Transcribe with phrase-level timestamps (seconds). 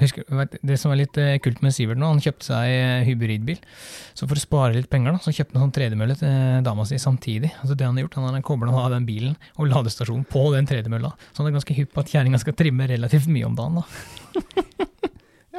[0.00, 0.24] husker,
[0.66, 3.58] det som er litt eh, kult med Sivert nå, han kjøpte seg eh, hybridbil.
[4.14, 6.84] Så for å spare litt penger, da, så kjøpte han sånn tredemølle til eh, dama
[6.88, 7.52] si samtidig.
[7.62, 10.66] Altså det Han har gjort, han har kobla av den bilen og ladestasjonen på den
[10.70, 11.12] tredemølla.
[11.32, 13.82] Så han er ganske hypp på at kjerringa skal trimme relativt mye om dagen.
[13.82, 13.86] da.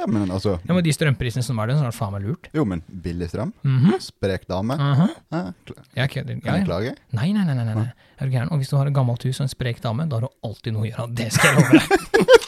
[0.02, 2.24] Ja, men altså Ja, Med de strømprisene som er der, så er det faen meg
[2.26, 2.48] lurt.
[2.56, 3.92] Jo, men billig strøm, Mhm.
[4.02, 4.74] sprek dame.
[4.74, 5.52] Ja,
[5.94, 6.40] Jeg kødder.
[6.42, 6.94] kan jeg klage?
[7.12, 7.74] Nei, nei, nei, nei.
[7.74, 7.92] nei.
[8.18, 8.50] Er du gæren?
[8.50, 10.72] Og hvis du har et gammelt hus og en sprek dame, da har du alltid
[10.74, 11.14] noe å gjøre.
[11.14, 12.26] Det skal jeg love deg.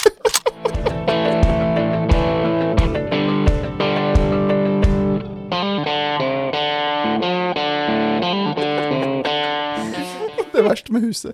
[10.86, 11.32] Det med huset.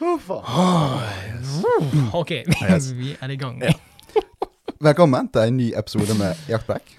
[0.00, 2.10] oh, faen.
[2.14, 2.90] Ok, Yes.
[3.00, 3.62] vi er i gang.
[4.80, 6.94] Velkommen til en ny episode med Jaktback.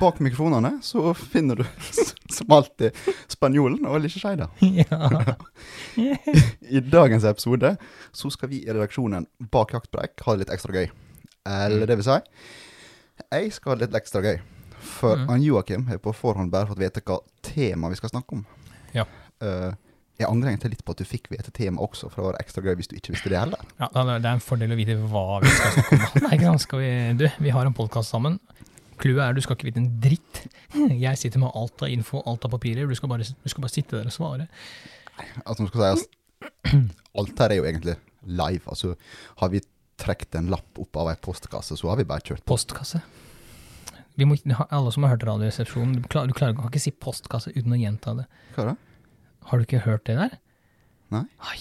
[0.00, 1.64] Bak mikrofonene så finner du
[2.36, 2.96] som alltid
[3.30, 4.48] spanjolen og Lisje Skeida.
[4.64, 5.36] Ja.
[6.76, 7.76] I dagens episode
[8.16, 10.88] så skal vi i redaksjonen bak jaktbrekk ha det litt ekstra gøy.
[11.46, 12.18] Eller det vil si,
[13.28, 14.40] jeg skal ha det litt ekstra gøy.
[14.92, 15.28] For Mm.
[15.30, 18.44] han Joakim har på forhånd bare fått vite hva tema vi skal snakke om.
[18.94, 19.06] Ja.
[19.42, 19.72] Uh,
[20.20, 22.62] jeg angrer egentlig litt på at du fikk vite tema også, for det var ekstra
[22.62, 23.62] gøy hvis du ikke visste det heller.
[23.80, 26.26] Ja, det er en fordel å vite hva vi skal snakke om.
[26.28, 26.58] Nei?
[26.62, 28.38] Skal vi, du, vi har en podkast sammen.
[29.02, 30.42] Clouet er du skal ikke vite en dritt.
[30.76, 32.86] Jeg sitter med alt av info, alt av papirer.
[32.86, 34.46] Du skal bare, du skal bare sitte der og svare.
[35.42, 36.06] Altså, nå skal sies,
[37.18, 37.96] alt her er jo egentlig
[38.28, 38.62] live.
[38.70, 38.94] Altså,
[39.42, 39.64] har vi
[40.02, 42.52] trukket en lapp opp av ei postkasse, så har vi bare kjørt på.
[42.54, 43.02] Postkasse.
[44.20, 44.36] Vi må,
[44.68, 47.78] alle som har hørt Radioresepsjonen, du klarer, du klarer kan ikke si postkasse uten å
[47.80, 48.26] gjenta det.
[48.56, 48.74] Hva da?
[49.48, 50.34] Har du ikke hørt det der?
[51.12, 51.24] Nei.
[51.44, 51.58] Ai,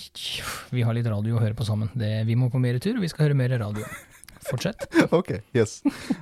[0.71, 1.89] vi har litt radio å høre på sammen.
[1.97, 3.87] Det, vi må på mer tur, og vi skal høre mer radio.
[4.49, 4.85] Fortsett.
[5.15, 5.79] Ok, yes.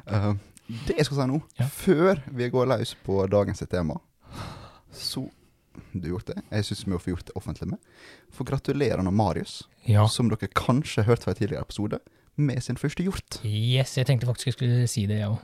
[0.10, 0.34] Uh,
[0.88, 1.68] det jeg skal si nå, Ja.
[1.74, 4.00] før vi går løs på dagens tema,
[4.94, 5.28] så
[5.94, 6.42] Du har gjort det.
[6.52, 7.80] Jeg syns vi må få gjort det offentlig med.
[8.36, 10.04] For gratulerer nå Marius, Ja.
[10.12, 12.00] som dere kanskje hørte fra en tidligere episode,
[12.36, 13.40] med sin første hjort.
[13.46, 15.40] Yes, jeg tenkte faktisk jeg skulle si det, jeg òg.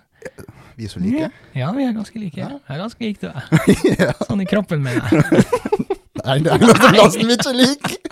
[0.76, 1.30] Vi er så like.
[1.56, 2.40] Ja, vi er ganske like.
[2.40, 2.50] Ja.
[2.58, 3.46] Jeg er ganske lik du er.
[4.04, 4.12] ja.
[4.28, 5.02] Sånn i kroppen, jeg.
[6.26, 6.66] Nei, det er
[7.00, 8.00] ganske ikke liker.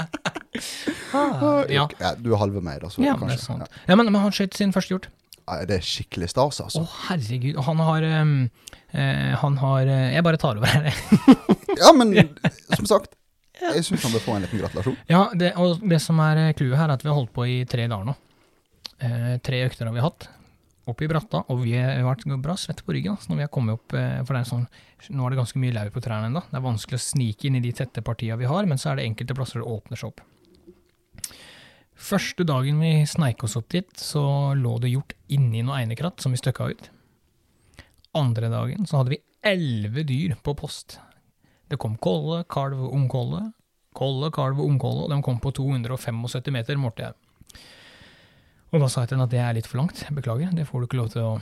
[1.14, 1.84] Ah, ja.
[2.02, 2.88] Ja, du er halve meg, da.
[2.90, 3.36] Så ja, kanskje.
[3.36, 3.76] er sant.
[3.86, 5.10] Ja, men, men han skjøt sin første hjort.
[5.44, 5.60] Ja.
[5.70, 6.82] Det er skikkelig stas, Å, altså.
[7.10, 7.58] herregud.
[7.60, 8.32] Og han har um,
[8.96, 10.90] uh, Han har uh, Jeg bare tar over her.
[11.78, 12.16] Ja, men
[12.74, 13.14] som sagt,
[13.62, 14.96] jeg syns han bør få en liten gratulasjon.
[15.10, 17.46] Ja, det, og det som er eh, clouet her, er at vi har holdt på
[17.50, 18.16] i tre dager nå.
[19.04, 20.28] Eh, tre økter har vi hatt.
[20.84, 23.16] Oppe i bratta, og vi har vært bra svette på ryggen.
[23.16, 24.68] Altså, når vi har kommet opp, eh, for er sånn,
[25.12, 26.42] Nå er det ganske mye lauv på trærne ennå.
[26.48, 28.96] Det er vanskelig å snike inn i de tette partiene vi har, men så er
[28.96, 30.22] det enkelte plasser det åpner seg opp.
[31.94, 36.32] Første dagen vi sneik oss opp dit, så lå det hjort inni noe einekratt som
[36.32, 36.90] vi støkka ut.
[38.16, 41.00] Andre dagen så hadde vi elleve dyr på post.
[41.68, 43.52] Det kom kolle, kalv ungkolle.
[43.94, 47.18] Kolle, kalv og ungkolle, og de kom på 275 meter, målte jeg.
[48.74, 50.02] Og da sa jeg til henne at det er litt for langt.
[50.18, 51.34] Beklager, det får du ikke lov til å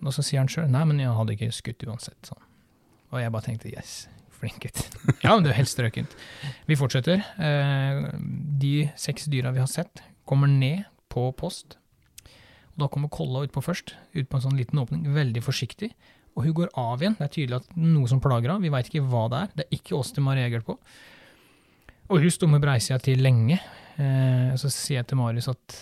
[0.00, 2.16] Og så sier han sjøl nei, men jeg hadde ikke skutt uansett.
[2.24, 2.40] Sånn.
[3.10, 4.80] Og jeg bare tenkte yes, flink gutt.
[5.24, 6.14] ja, men det er helt strøkent.
[6.70, 7.20] Vi fortsetter.
[7.36, 8.06] Eh,
[8.62, 11.76] de seks dyra vi har sett, kommer ned på post.
[12.70, 15.90] Og da kommer Kolla utpå først, ut på en sånn liten åpning, veldig forsiktig.
[16.32, 17.18] Og hun går av igjen.
[17.18, 18.64] Det er tydelig at noe som plager henne.
[18.64, 19.54] Vi veit ikke hva det er.
[19.58, 20.78] Det er ikke oss de har reagert på.
[22.10, 23.58] Og hun sto med breisida til lenge.
[24.00, 25.80] Eh, så sier jeg til Marius at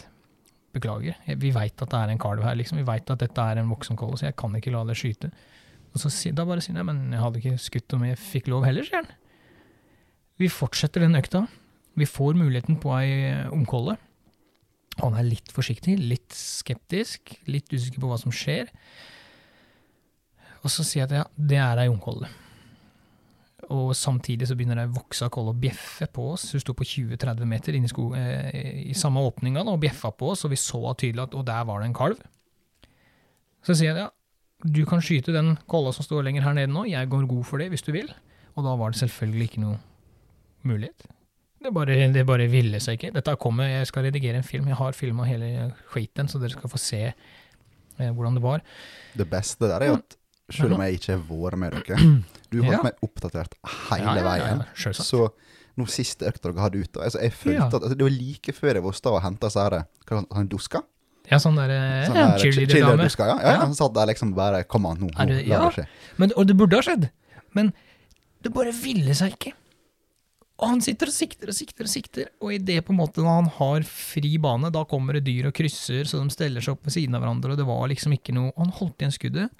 [0.76, 2.80] beklager, vi veit at det er en kalv her, liksom.
[2.80, 5.30] Vi veit at dette er en voksen kolle, så jeg kan ikke la det skyte.
[5.94, 8.66] Og så da bare sier han men jeg hadde ikke skutt om jeg fikk lov
[8.68, 9.14] heller, sier han.
[10.38, 11.46] Vi fortsetter den økta.
[11.98, 13.96] Vi får muligheten på ei ungkolle.
[15.00, 18.70] Han er litt forsiktig, litt skeptisk, litt usikker på hva som skjer.
[20.62, 22.30] Og så sier jeg at ja, det er ei ungkolle.
[23.74, 26.46] Og samtidig så begynner ei voksa koll å bjeffe på oss.
[26.54, 30.32] Hun sto på 20-30 meter inne i, sko, eh, i samme åpninga og bjeffa på
[30.32, 32.22] oss, og vi så tydelig at og der var det en kalv.
[33.66, 34.08] Så sier jeg ja,
[34.64, 37.62] du kan skyte den kolla som står lenger her nede nå, jeg går god for
[37.62, 38.08] det hvis du vil.
[38.56, 39.78] Og da var det selvfølgelig ikke noe
[40.66, 41.06] mulighet.
[41.62, 43.12] Det bare, det bare ville seg ikke.
[43.14, 46.70] Dette kommer, Jeg skal redigere en film, jeg har filma hele skiten, så dere skal
[46.70, 48.62] få se eh, hvordan det var.
[49.18, 50.17] Det beste der er jo at
[50.50, 51.98] selv om jeg ikke har vært med dere,
[52.50, 52.78] du har Ja.
[52.78, 53.54] holdt meg oppdatert
[53.90, 54.62] hele Ja, ja, ja, veien.
[54.64, 55.08] ja, selvsagt.
[55.08, 55.28] Så
[55.78, 57.66] nå siste økta dere hadde ute altså Jeg følte Ja.
[57.66, 60.82] at altså, Det var like før jeg var da og henta sånne duska?
[61.30, 62.72] Ja, sånn der eh, Sånn ja, der cheerleader-dame.
[62.72, 63.36] cheerleader-duska, ja.
[63.42, 63.52] ja.
[63.52, 63.60] Ja.
[63.66, 65.10] Han satt der liksom bare Kom an, nå.
[65.12, 65.70] nå ja.
[65.76, 65.86] det.
[66.16, 67.10] Men, og det burde ha skjedd,
[67.54, 67.72] men
[68.42, 69.52] det bare ville seg ikke.
[70.58, 73.22] Og han sitter og sikter og sikter og sikter, og i det på en måte
[73.22, 76.74] når han har fri bane, da kommer det dyr og krysser, så de steller seg
[76.74, 79.52] opp ved siden av hverandre, og det var liksom ikke noe Han holdt igjen skuddet,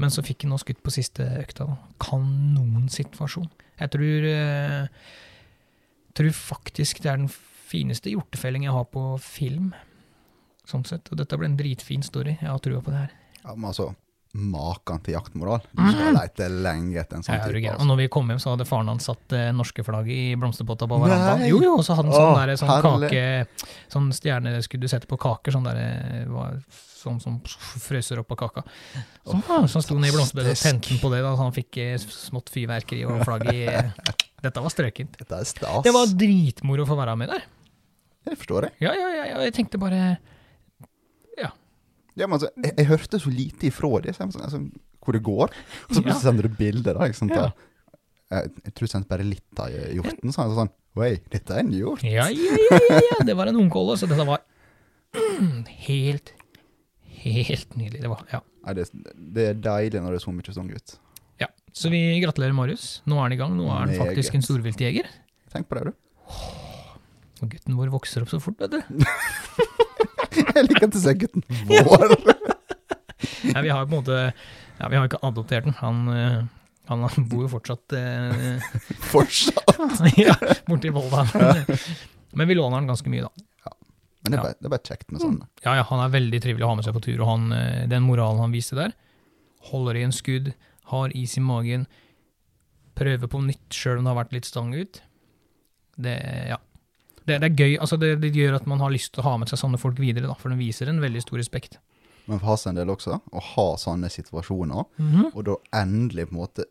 [0.00, 1.66] men så fikk han nå skutt på siste økta.
[1.68, 1.76] da.
[2.02, 3.50] Kanonsituasjon.
[3.82, 5.02] Jeg tror eh,
[6.16, 7.32] tror faktisk det er den
[7.72, 9.72] fineste hjortefelling jeg har på film.
[10.68, 11.08] Sånn sett.
[11.10, 12.36] Og dette ble en dritfin story.
[12.40, 13.14] Jeg har trua på det her.
[13.42, 13.90] Ja, men altså,
[14.32, 15.60] maken til jaktmoral.
[15.76, 17.60] Du skal lete lenge etter en sånn Ja, type.
[17.60, 17.74] gæren?
[17.74, 17.86] og Altså.
[17.90, 21.00] når vi kom hjem, så hadde faren hans satt det norske flagget i blomsterpotta på
[21.02, 21.44] verandaen.
[21.50, 23.46] Jo, jo, og så hadde han sånn, der, sånn kake
[23.92, 26.56] Sånn stjerneskudd du setter på kaker, sånn der eh,
[27.02, 28.62] Sånn som frøser opp av kaka.
[29.26, 31.76] Sånn, så han sto ned i blomsterbedet og tente på det, da, så han fikk
[31.82, 33.90] eh, smått fyrverkeri og flagg i eh,
[34.42, 35.18] Dette var strøkent.
[35.18, 35.82] Dette er stas.
[35.84, 37.42] Det var dritmoro å få være med der.
[38.24, 38.72] Det forstår jeg.
[38.86, 40.16] Ja, ja, ja, ja, jeg tenkte bare
[42.18, 44.60] Ja, men altså, jeg, jeg hørte så lite ifra det, så jeg, altså,
[45.02, 45.52] hvor det går.
[45.88, 46.98] Og så plutselig sender du bilder.
[46.98, 47.34] da, ikke sant?
[47.36, 47.50] Ja.
[48.32, 50.32] Jeg, jeg tror jeg sendte bare litt av hjorten.
[50.32, 52.02] Så sånn Oi, dette er en hjort.
[52.04, 53.18] Ja, ja, ja, ja, ja.
[53.24, 54.42] det var en ungkolle, så dette var
[55.16, 56.34] mm, helt,
[57.22, 58.02] helt nydelig.
[58.04, 58.42] Det var, ja.
[58.66, 58.84] Nei, det,
[59.16, 60.98] det er deilig når det er så mye sånn gutt.
[61.40, 61.48] ja.
[61.72, 63.00] Så vi gratulerer Marius.
[63.08, 63.56] Nå er han i gang.
[63.56, 65.08] Nå er han faktisk en storviltjeger.
[65.54, 66.28] Tenk på det, du.
[67.42, 69.06] Og gutten vår vokser opp så fort, vet du.
[70.56, 72.16] Jeg liker at du ser gutten vår.
[73.52, 75.76] Ja, vi har på en måte ja, Vi har ikke adoptert den.
[75.78, 76.40] Han, eh,
[76.90, 78.64] han bor jo fortsatt eh,
[79.12, 80.02] Fortsatt.
[80.18, 80.34] ja,
[80.66, 81.22] borti Volda.
[82.34, 83.46] Men vi låner han ganske mye, da.
[84.22, 85.38] Men det er, bare, det er bare kjekt med sånn.
[85.64, 87.86] Ja, ja, Han er veldig trivelig å ha med seg på tur, og han, eh,
[87.90, 88.94] den moralen han viste der
[89.70, 90.52] Holder i en skudd,
[90.90, 91.86] har is i magen,
[92.98, 94.98] prøver på nytt sjøl om det har vært litt stang ut.
[96.02, 96.16] Det,
[96.50, 96.58] ja.
[97.26, 97.76] Det, det er gøy.
[97.80, 99.98] altså det, det gjør at man har lyst til å ha med seg sånne folk
[100.02, 101.78] videre, da, for den viser en veldig stor respekt.
[102.26, 104.84] Men for hans en del også, å ha sånne situasjoner,
[105.34, 106.66] og da endelig på en måte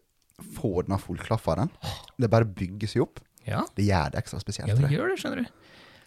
[0.56, 1.70] få denne fullklafferen,
[2.18, 3.20] det bare bygger seg opp.
[3.48, 4.70] Ja, Det gjør det ekstra spesielt.
[4.70, 5.48] ja, det gjør det, skjønner du.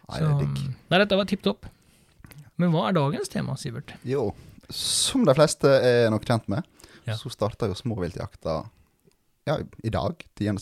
[0.09, 0.59] Nei, det er digg.
[0.91, 1.67] nei, dette var tipp topp.
[2.61, 3.93] Men hva er dagens tema, Sivert?
[4.07, 4.29] Jo,
[4.71, 6.63] som de fleste er nok kjent med,
[7.07, 7.17] Ja.
[7.21, 8.65] så starter jo småviltjakta
[9.47, 10.57] ja, i dag, 10.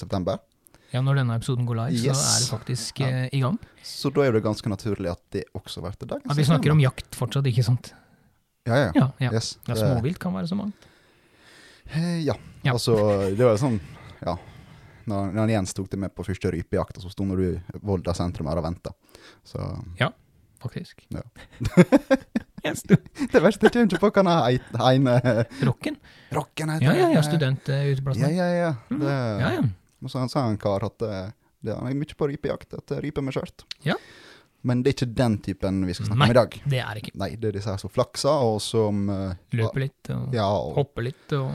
[0.93, 2.19] Ja, Når denne episoden går live, Yes.
[2.21, 3.07] så er det faktisk Ja.
[3.09, 3.59] eh, i gang.
[3.83, 6.71] Så da er det ganske naturlig at det også blir til dagens Ja, vi snakker
[6.71, 7.95] om jakt fortsatt, ikke sant?
[8.67, 8.93] Ja, ja.
[8.95, 9.33] Ja, ja.
[9.33, 9.59] Yes.
[9.67, 10.75] ja Småvilt kan være så mangt.
[11.95, 12.35] Eh, ja.
[12.63, 12.73] Ja.
[12.73, 12.95] Altså,
[13.35, 13.81] det var jo sånn,
[14.25, 14.37] ja.
[15.07, 18.47] Når, når Jens tok det med på første rypejakt, så sto du i Volda sentrum
[18.47, 18.93] her og venta.
[19.45, 19.59] Så
[20.63, 21.03] faktisk.
[21.11, 21.23] Ja.
[22.63, 25.97] Det verste jeg kjenner ikke på hva han ene Rocken?
[26.31, 27.25] Rocken heter Ja, ja, ja, det.
[27.27, 28.23] studentuteplassen.
[28.23, 28.75] Ja, ja, ja.
[28.93, 29.01] Mm.
[29.01, 29.63] Det, ja, ja.
[30.03, 31.23] Og så sa en kar at det,
[31.63, 33.67] det, er mye på rypejakt, at rype med skjørt.
[33.87, 33.99] Ja.
[34.63, 36.29] Men det er ikke den typen vi skal snakke Nei.
[36.29, 36.57] om i dag.
[36.75, 37.15] Det er ikke.
[37.19, 40.77] Nei, det er disse her som flakser, og som eh, Løper litt og Ja, og,
[40.79, 41.55] hopper litt og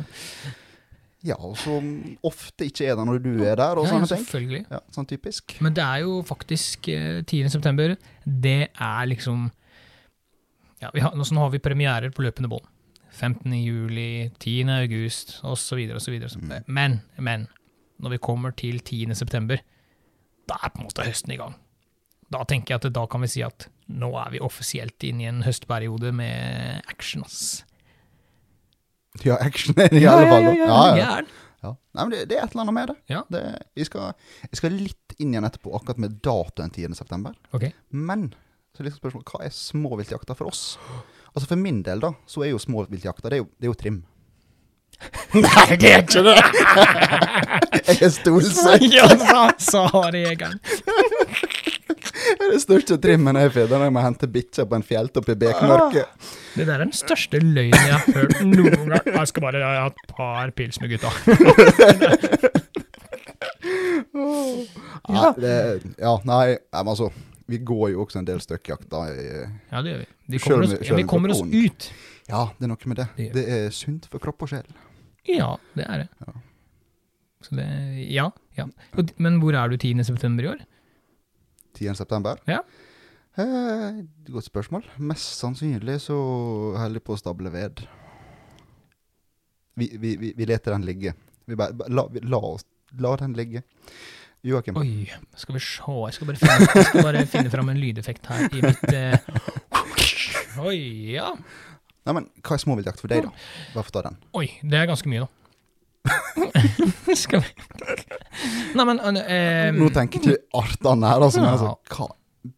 [1.26, 1.88] ja, og som
[2.28, 4.22] ofte ikke er der når du er der, og Ja, ja, sånne ting.
[4.22, 4.60] selvfølgelig.
[4.70, 5.56] Ja, sånn typisk.
[5.66, 7.50] Men det er jo faktisk eh, 10.
[7.52, 7.96] september.
[8.24, 9.48] Det er liksom
[10.80, 12.68] ja, vi har, Nå har vi premierer på løpende bånd.
[13.18, 13.50] 15.
[13.58, 14.70] juli, 10.
[14.78, 15.80] august osv.
[15.98, 16.20] osv.
[16.68, 17.48] Men, men,
[18.04, 19.16] når vi kommer til 10.
[19.18, 19.62] september,
[20.48, 21.56] da er på en måte høsten i gang.
[22.32, 25.30] Da tenker jeg at da kan vi si at nå er vi offisielt inne i
[25.30, 27.64] en høstperiode med action, ass.
[29.26, 30.44] Ja, action er det i alle fall.
[30.44, 30.96] Ja, ja, Ja, ja.
[31.04, 31.30] gæren.
[31.66, 31.72] Ja.
[31.98, 32.96] Nei, men det, det er et eller annet med det.
[33.10, 33.22] Ja.
[33.34, 33.40] det
[33.80, 34.12] jeg, skal,
[34.46, 36.94] jeg skal litt inn igjen etterpå, akkurat med datoen 10.
[37.00, 37.34] september.
[37.58, 37.66] Ok.
[37.90, 38.28] Men
[38.76, 40.62] så er liksom spørsmålet, hva er småviltjakta for oss?
[41.34, 43.80] Altså For min del, da, så er jo småviltjakta det er jo, det er jo
[43.80, 43.98] trim.
[45.38, 46.38] Nei, det er ikke det!
[47.88, 48.86] Jeg er stolsekk!
[48.94, 49.84] ja, sa, sa
[50.16, 50.60] jegeren.
[52.38, 55.30] Det største trimmen jeg får, det er når jeg må hente bikkja på en fjelltopp
[55.32, 56.28] i bekmørket.
[56.58, 59.10] Det der er den største løgnen jeg har hørt noen gang.
[59.14, 61.14] Jeg skal bare ha et par pils med gutta.
[65.08, 65.30] Ja.
[65.38, 65.54] det,
[66.00, 67.10] ja, nei, altså
[67.48, 69.06] Vi går jo også en del støkkjakt, da.
[69.72, 70.08] Ja, det gjør vi.
[70.34, 71.88] Vi kommer oss, ja, vi kommer oss er ut.
[72.28, 73.06] Ja, det er noe med det.
[73.20, 74.66] Det Det er sunt for kropp og sjel.
[75.28, 76.10] Ja, det er det.
[76.26, 76.34] Ja.
[77.48, 77.68] Så det
[78.12, 78.32] Ja.
[78.58, 78.68] ja.
[79.18, 80.04] Men hvor er du 10.
[80.04, 80.66] september i år?
[81.78, 81.94] 10.
[81.96, 82.40] september?
[82.48, 82.62] Ja.
[83.38, 84.04] Eh,
[84.34, 84.86] godt spørsmål.
[84.98, 86.18] Mest sannsynlig så
[86.78, 87.84] holder jeg på å stable ved.
[89.78, 91.14] Vi, vi, vi, vi leter den ligge.
[91.46, 92.66] Vi bare, la, la, oss,
[92.98, 93.62] la den ligge.
[94.48, 97.80] Joakim, Oi, skal vi se Jeg skal bare finne, jeg skal bare finne fram en
[97.82, 99.18] lydeffekt her i mitt eh,
[100.68, 100.78] Oi,
[101.16, 101.32] ja.
[102.08, 103.48] Nei, men, hva er småviltjakt for deg, da?
[103.76, 104.16] Bare få ta den.
[104.40, 105.34] Oi, det er ganske mye, da.
[107.20, 107.50] skal vi
[108.78, 111.58] Nei, men eh, Nå tenker du artene her, altså, men Ja.
[111.58, 112.08] altså, hva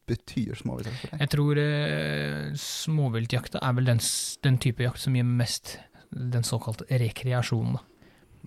[0.09, 1.21] betyr småviltjakt for deg?
[1.23, 4.01] Jeg tror eh, småviltjakta er vel den,
[4.45, 5.79] den type jakt som gir mest
[6.13, 7.85] den såkalte rekreasjonen, da.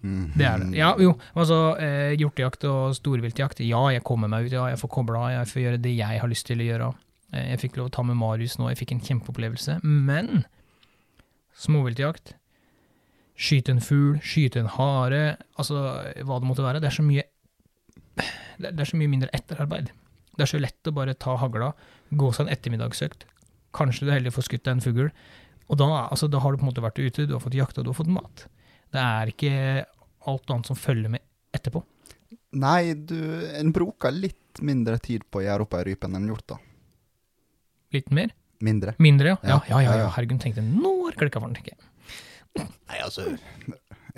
[0.02, 0.32] Mhm.
[0.34, 0.68] Det er det.
[0.78, 3.60] Ja, jo, altså eh, hjortejakt og storviltjakt.
[3.66, 6.22] Ja, jeg kommer meg ut, ja, jeg får kobla av, jeg får gjøre det jeg
[6.22, 6.88] har lyst til å gjøre.
[7.32, 9.78] Eh, jeg fikk lov å ta med Marius nå, jeg fikk en kjempeopplevelse.
[9.84, 10.44] Men
[11.58, 12.34] småviltjakt,
[13.38, 15.74] skyte en fugl, skyte en hare, altså
[16.24, 17.24] hva det måtte være, det er så mye
[18.60, 19.90] det er- så mye mindre etterarbeid.
[20.36, 21.72] Det er så lett å bare ta hagla,
[22.12, 23.24] gå seg en ettermiddagsøkt.
[23.72, 25.10] Kanskje du er heldig får skutt deg en fugl.
[25.70, 27.82] Og da, altså, da har du på en måte vært ute, du har fått jakta,
[27.82, 28.46] du har fått mat.
[28.92, 29.86] Det er ikke
[30.28, 31.20] alt annet som følger med
[31.56, 31.82] etterpå.
[32.52, 33.16] Nei, du,
[33.56, 36.58] en bruker litt mindre tid på å gjøre opp ei rype enn en hjort, da.
[37.92, 38.32] Litt mer?
[38.62, 38.94] Mindre.
[39.02, 39.38] Mindre, ja.
[39.42, 40.08] Ja, Ja, ja, ja.
[40.14, 42.68] Herregud, tenkte nå har klikka for den, tenker jeg.
[42.88, 43.24] Nei, altså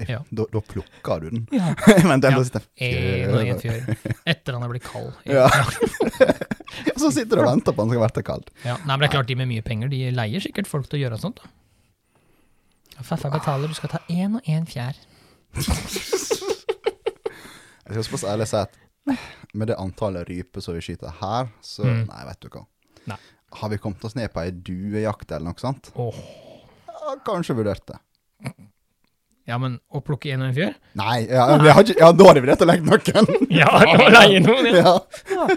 [0.09, 0.19] Ja.
[0.35, 1.45] da, da plukker du den.
[1.55, 1.75] Ja.
[2.09, 2.43] Men den Ja.
[2.45, 3.97] sitter En og en fjør.
[4.27, 5.13] Etter han er blitt kald.
[5.31, 5.49] Ja.
[6.99, 8.49] Så sitter du og venter på han skal være kald.
[8.65, 10.99] Ja, nei, men det er klart De med mye penger de leier sikkert folk til
[10.99, 11.39] å gjøre sånt.
[13.05, 14.95] Faffa betaler, du skal ta én og én fjær.
[17.85, 18.75] Jeg skal spørre ærlig si at
[19.55, 22.07] med det antallet ryper som vi skyter her, så Mm.
[22.09, 22.65] Nei, vet du hva.
[23.07, 23.19] Nei.
[23.55, 25.93] Har vi kommet oss ned på ei duejakt eller noe sånt?
[25.95, 26.23] Åh.
[26.89, 27.99] Ja, kanskje vurdert det.
[29.45, 30.77] Ja, men å plukke én og en fjør?
[30.97, 31.69] Nei, ja, Nei.
[31.69, 33.43] har ikke, ja da har vi vurdert å legge noen.
[33.61, 34.95] Ja, å leie noen, ja.
[35.37, 35.49] ja.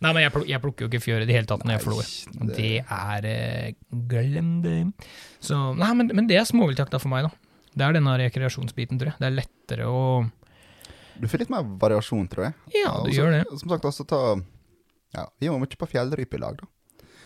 [0.00, 1.82] Nei, men jeg, pluk jeg plukker jo ikke fjør i det hele tatt når jeg
[1.84, 2.08] flår.
[2.38, 2.54] Det...
[2.56, 3.74] Det er eh,
[4.08, 4.78] Glem det.
[5.44, 7.60] Så, nei, men, men det er småviltjakta for meg, da.
[7.74, 9.20] Det er denne rekreasjonsbiten, tror jeg.
[9.20, 10.02] Det er lettere å
[11.20, 12.56] Du får litt mer variasjon, tror jeg.
[12.78, 13.44] Ja, du også, gjør det.
[13.60, 14.22] Som sagt, også ta
[15.18, 16.70] Ja, vi må ikke på fjellrype i lag, da.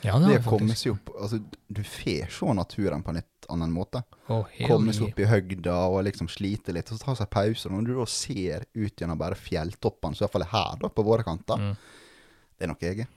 [0.07, 3.49] Ja, Det det å komme seg opp Altså, du får se naturen på en litt
[3.51, 4.03] annen måte.
[4.29, 4.45] Oh,
[4.93, 7.73] seg opp i høgda og liksom slite litt, og så tar seg pauser.
[7.73, 10.91] Når du da ser ut gjennom bare fjelltoppene, så i hvert fall er her, da,
[10.93, 11.75] på våre kanter, Mm.
[12.59, 13.09] det er noe eget.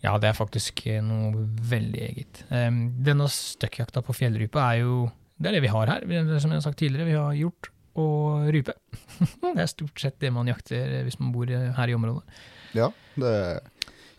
[0.00, 2.44] Ja, det er faktisk eh, noe veldig eget.
[2.48, 6.04] Um, denne støkkjakta på fjellrype er jo Det er det vi har her.
[6.04, 8.74] Er som jeg har sagt tidligere, vi har hjort og rype.
[9.40, 12.22] det er stort sett det man jakter hvis man bor eh, her i området.
[12.76, 13.32] Ja, det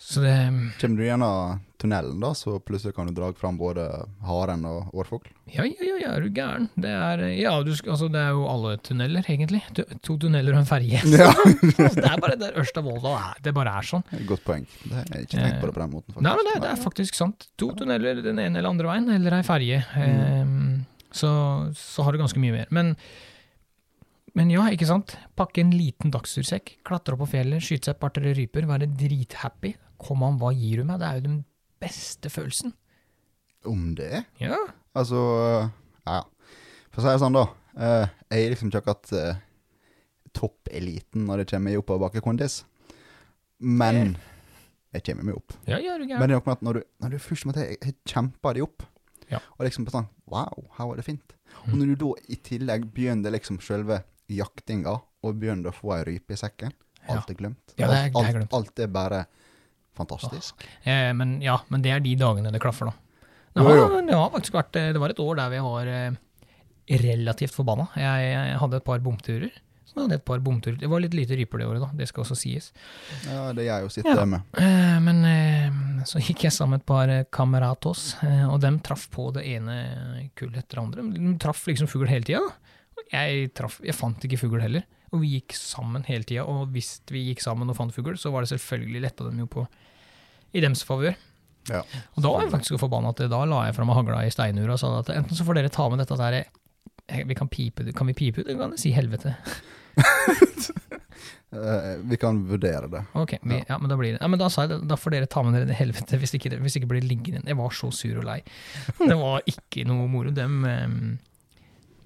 [0.01, 0.33] Så det
[0.81, 3.83] Kommer du gjennom tunnelen, da, så plutselig kan du dra fram både
[4.25, 5.29] haren og årfugl.
[5.49, 6.67] Ja, ja, ja, ja, er du gæren?
[6.73, 9.61] Det er, eh, ja, du, altså, det er jo alle tunneler, egentlig.
[9.77, 11.01] To, to tunneler og en ferge.
[11.21, 11.29] Ja,
[11.97, 13.41] det er bare der Ørsta-Volda er.
[13.45, 14.05] Det bare er sånn.
[14.29, 14.65] godt poeng.
[14.83, 16.25] Det er ikke tenkt på det på den måten, faktisk.
[16.27, 17.49] Nei, men det, det er faktisk sant.
[17.61, 19.83] To tunneler den ene eller andre veien, eller ei ferge.
[19.97, 20.63] Mm.
[21.13, 21.31] så,
[21.77, 22.73] så har du ganske mye mer.
[22.73, 22.95] Men,
[24.37, 25.13] men ja, ikke sant.
[25.37, 29.75] Pakke en liten dagstursekk, klatre opp på fjellet, skyte seg et par-tre ryper, være drithappy.
[30.01, 30.99] Kom an, hva gir du meg?
[31.01, 31.39] Det er jo den
[31.81, 32.73] beste følelsen.
[33.69, 34.23] Om det?
[34.41, 34.57] Ja.
[34.97, 35.19] Altså
[36.07, 36.23] Ja.
[36.91, 37.45] For å si det sånn, da.
[37.77, 39.35] eh, jeg er liksom ikke akkurat uh,
[40.35, 42.61] toppeliten når det kommer i oppoverbakkekondis.
[43.61, 44.15] Men
[44.95, 45.53] jeg kommer meg opp.
[45.69, 47.63] Ja, ja, du Men det er nok med at når du, når du først måtte
[47.67, 48.83] jeg kjempa deg opp,
[49.31, 49.39] Ja.
[49.57, 51.33] og liksom bare sånn Wow, her var det fint.
[51.67, 51.79] Og Mm.
[51.79, 56.31] når du da i tillegg begynner liksom selve jaktinga, og begynner å få ei rype
[56.33, 56.71] i sekken,
[57.09, 57.73] alt er glemt.
[57.77, 59.25] Ja, det er- alt, alt, alt er bare
[60.05, 60.65] fantastisk.
[60.83, 62.93] Eh, men ja, men det er de dagene det klaffer, da.
[63.53, 64.01] Det har, jo.
[64.07, 66.11] det har faktisk vært eh, Det var et år der vi var eh,
[67.01, 67.87] relativt forbanna.
[67.99, 69.51] Jeg, jeg hadde et par bomturer.
[69.85, 70.77] Så jeg hadde et par bomturer.
[70.79, 71.89] Det var litt lite ryper det året, da.
[71.99, 72.69] Det skal også sies.
[73.27, 74.23] Ja, det jeg jo sitt, Ja.
[74.25, 74.45] med.
[74.55, 78.13] Eh, men eh, så gikk jeg sammen med et par kameratos,
[78.47, 81.07] og dem traff på det ene kullet etter det andre.
[81.17, 82.39] De traff liksom fugl hele tida.
[83.11, 84.87] Jeg, traff- jeg fant ikke fugl heller.
[85.11, 88.31] Og vi gikk sammen hele tida, og hvis vi gikk sammen og fant fugl, så
[88.31, 89.65] var det selvfølgelig letta dem jo på
[90.53, 91.15] i dems favør.
[91.69, 91.83] Ja.
[92.17, 94.73] Og da var jeg faktisk forbanna at da la jeg fra meg hagla i steinura
[94.73, 97.85] og sa at enten så får dere ta med dette der eh, vi kan, pipe,
[97.93, 99.35] kan vi pipe ut, eller kan vi si helvete?
[101.51, 103.01] Eh, vi kan vurdere det.
[103.19, 103.77] Ok, vi, ja.
[103.77, 104.19] men da blir det.
[104.21, 106.49] Ja, men da sa jeg da får dere ta med dere det helvete, hvis ikke,
[106.53, 107.43] det- hvis ikke blir liggende.
[107.45, 108.37] Jeg var så sur og lei.
[109.01, 110.61] Det var ikke noe moro, dem.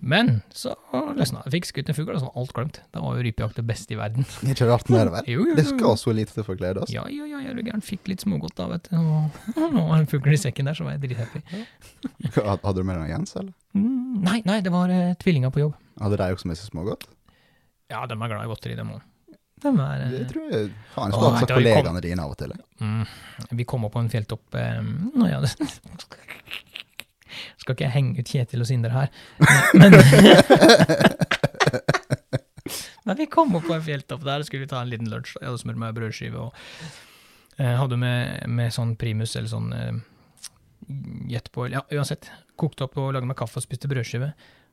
[0.05, 0.75] Men så
[1.17, 1.51] løsna det.
[1.55, 2.75] Fikk skutt en fugl, og så var alt glemt.
[2.93, 4.27] Da var jo rypejakt det beste i verden.
[4.41, 5.29] Det er ikke rart med det, vel?
[5.33, 6.93] Jo, jo, Det skal så lite til for å glede oss.
[6.93, 7.81] Ja, ja, ja, jeg er gæren.
[7.85, 8.99] Fikk litt smågodt da, vet du.
[9.01, 9.41] Og,
[9.73, 11.41] nå var det en fugl i sekken der, så var jeg drithappy.
[12.37, 13.51] Had- Hadde du med deg Jens, eller?
[13.73, 15.73] Mm, nei, nei, det var eh, tvillinger på jobb.
[16.05, 17.09] Hadde de også med seg smågodt?
[17.89, 19.03] Ja, de er glad i godteri, dem òg.
[19.65, 22.53] De er eh, Det tror jeg faen hatt da kom- kollegaene dine av og til.
[22.83, 23.03] Mm.
[23.57, 24.81] Vi kom opp på en fjelltopp eh,
[25.15, 25.53] Nå ja, det
[27.61, 29.09] Skal ikke jeg henge ut Kjetil og Sindre her,
[29.77, 29.95] men
[33.05, 35.35] Men vi kom opp på en fjelltopp der, skulle vi ta en liten lunsj.
[35.37, 36.55] Jeg hadde smurt meg brødskive og
[37.61, 42.31] eh, hadde med, med sånn primus eller sånn eh, på Ja, uansett.
[42.57, 44.31] Kokte opp og lagde meg kaffe og spiste brødskive.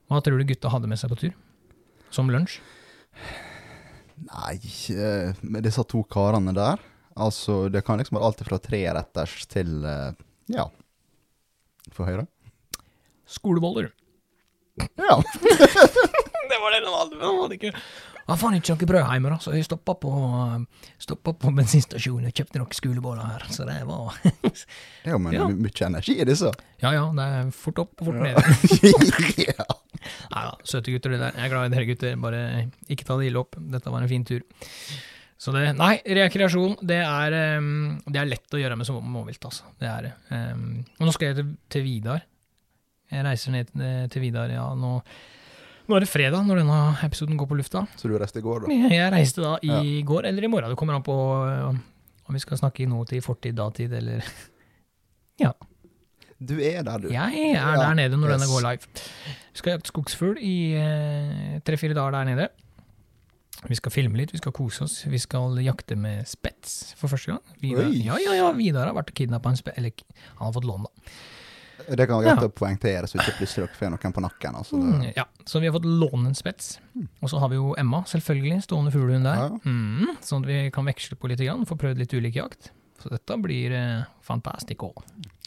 [0.09, 1.35] Hva tror du gutta hadde med seg på tur?
[2.13, 2.57] Som lunsj?
[4.23, 4.57] Nei,
[5.41, 6.81] med disse to karene der
[7.13, 10.17] Altså, det kan liksom være alt fra treretters til eh,
[10.53, 10.65] Ja.
[11.93, 12.25] Få høre.
[13.33, 13.91] Skoleboller.
[14.97, 15.19] Ja.
[16.49, 17.19] det var det de hadde.
[17.21, 17.71] Han hadde ikke
[18.23, 20.11] Han faen, ikke noe brød hjemme, da, så jeg stoppa på,
[21.03, 23.45] stoppa på bensinstasjonen og kjøpte noen skoleboller her.
[23.51, 25.47] Så det var Det er jo Ja.
[25.51, 26.53] mye energi i disse.
[26.81, 28.39] Ja ja, det er fort opp og fort ned.
[29.49, 29.67] ja.
[30.33, 31.35] Nei da, søte gutter det der.
[31.37, 32.43] Jeg er glad i dere gutter, bare
[32.91, 33.59] ikke ta det ille opp.
[33.75, 34.41] Dette var en fin tur.
[35.43, 39.67] Så det, nei, rekreasjon, det er, um, det er lett å gjøre med småvilt, altså.
[39.79, 40.11] Det er det.
[40.31, 42.23] Um, og nå skal jeg til, til Vidar.
[43.13, 44.93] Jeg reiser ned til- til Vidar, ja, nå,
[45.87, 47.85] nå er det fredag når denne episoden går på lufta.
[47.97, 48.77] Så du reiste i går, da?
[48.93, 50.69] Jeg reiste da i går, eller i morgen.
[50.73, 51.15] Det kommer an på
[51.47, 51.69] øh,
[52.27, 54.23] om vi skal snakke i nåtid, fortid, datid, eller
[55.43, 55.51] Ja.
[56.43, 57.07] Du er der, du.
[57.07, 58.41] Jeg er Ja, der nede når yes.
[58.41, 59.03] denne går live.
[59.53, 62.47] Vi skal jakte skogsfugl i eh, tre-fire dager der nede.
[63.69, 65.05] Vi skal filme litt, vi skal kose oss.
[65.07, 67.39] Vi skal jakte med spets for første gang.
[67.61, 69.91] Vidar, ja, ja, ja, Vidar har vært og kidnappa en spets Eller
[70.35, 71.11] han har fått lån, da.
[71.87, 74.55] Det kan være greit å poengtere, så ikke plutselig dere får noen på nakken.
[74.59, 76.79] Altså, Mm, ja, Så vi har fått låne en spets.
[77.21, 79.35] Og så har vi jo Emma, selvfølgelig, stående fuglehund der.
[79.35, 79.49] Ja.
[79.65, 82.71] Mm, sånn at vi kan veksle på litt, grann, få prøvd litt ulik jakt.
[83.03, 84.93] Så dette blir eh, fantastico.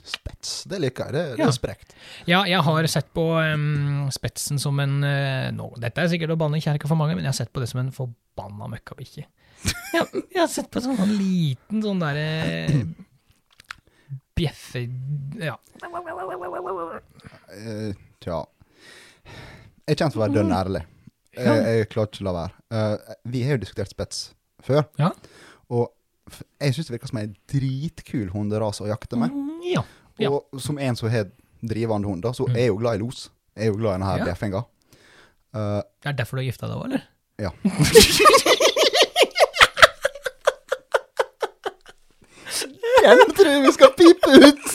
[0.06, 1.12] spets, det liker jeg.
[1.16, 1.46] Det, det Ja.
[1.48, 1.94] er sprekt.
[2.26, 3.24] Ja, jeg har sett på
[3.54, 7.24] um, spetsen som en uh, nå, Dette er sikkert å banne kjerka for mange, men
[7.24, 9.24] jeg har sett på det som en forbanna møkkabikkje.
[9.96, 12.26] jeg, jeg har sett på en sånn, sånn liten sånn derre
[14.36, 14.82] Bjeffe...
[15.40, 15.54] Ja.
[17.50, 18.42] Eh, tja.
[19.86, 20.82] Jeg kommer til å være dønn ærlig.
[21.36, 21.54] Jeg, Ja.
[21.68, 22.52] jeg klarer ikke å la være.
[22.72, 24.20] Eh, vi har jo diskutert spets
[24.64, 25.10] før, Ja.
[25.68, 25.90] og
[26.30, 29.34] f- jeg syns det virker som en dritkul hunderase å jakte med.
[29.36, 29.82] Mm, ja.
[30.18, 30.30] Ja.
[30.32, 31.28] Og som en som har
[31.60, 33.26] drivende hund, da, så er jeg jo glad i los.
[33.54, 34.24] Jeg er jo glad i denne her Ja.
[34.30, 34.64] bjeffinga.
[35.56, 37.02] Eh, Det er derfor du har gifta deg òg, eller?
[37.38, 37.50] ja.
[43.06, 44.66] Hvem tror du vi skal pipe ut?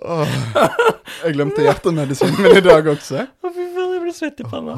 [0.00, 0.28] Åh,
[1.24, 3.24] jeg glemte hjertemedisinen min i dag også.
[3.26, 4.76] Å, fy faen, jeg blir svett i panna.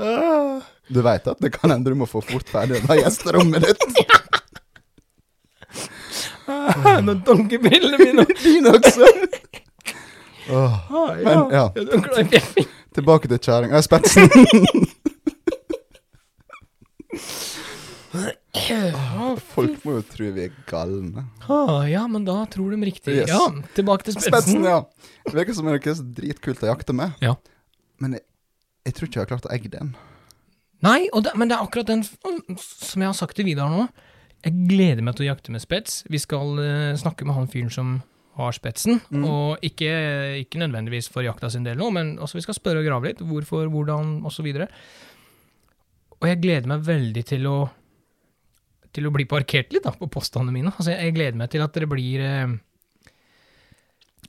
[0.00, 0.60] Ah.
[0.90, 3.82] Du veit at det kan hende du må få fort ferdig det gjesterommet ditt.
[7.06, 8.26] Nå dunker brillene mine.
[8.44, 9.10] Dine også.
[10.50, 11.24] Åh, Ah, ja.
[11.24, 11.64] Men, ja.
[11.74, 13.82] Du er glad i tilbake til kjerringa.
[13.86, 14.26] Spetsen.
[18.10, 21.28] Ah, Folk må jo tro vi er galne.
[21.46, 23.20] ah, ja, men da tror de riktig.
[23.20, 23.30] Yes.
[23.30, 24.34] Ja, tilbake til spetsen.
[24.34, 24.80] Spetsen, ja.
[25.28, 27.14] Det virker som er så dritkult å jakte med.
[27.22, 27.36] Ja.
[28.02, 28.26] Men jeg,
[28.88, 29.94] jeg tror ikke jeg har klart å egge den.
[30.82, 32.02] Nei, det, men det er akkurat den
[32.58, 33.86] som jeg har sagt til Vidar nå.
[34.40, 36.00] Jeg gleder meg til å jakte med spets.
[36.08, 37.98] Vi skal uh, snakke med han fyren som
[38.40, 39.02] har spetsen.
[39.12, 39.26] Mm.
[39.28, 39.90] Og ikke,
[40.40, 43.20] ikke nødvendigvis for jakta sin del nå, men også vi skal spørre og grave litt.
[43.20, 44.48] Hvorfor, hvordan, osv.
[44.48, 44.64] Og,
[46.20, 47.58] og jeg gleder meg veldig til å
[48.94, 50.72] til å bli parkert litt da, på påstandene mine.
[50.74, 52.56] Altså, jeg gleder meg til at det blir eh,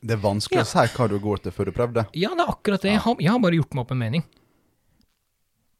[0.02, 2.06] Det er vanskelig å si hva du går til før du prøvde.
[2.18, 2.94] Ja, det er akkurat det.
[2.96, 4.28] Jeg har, jeg har bare gjort meg opp en mening.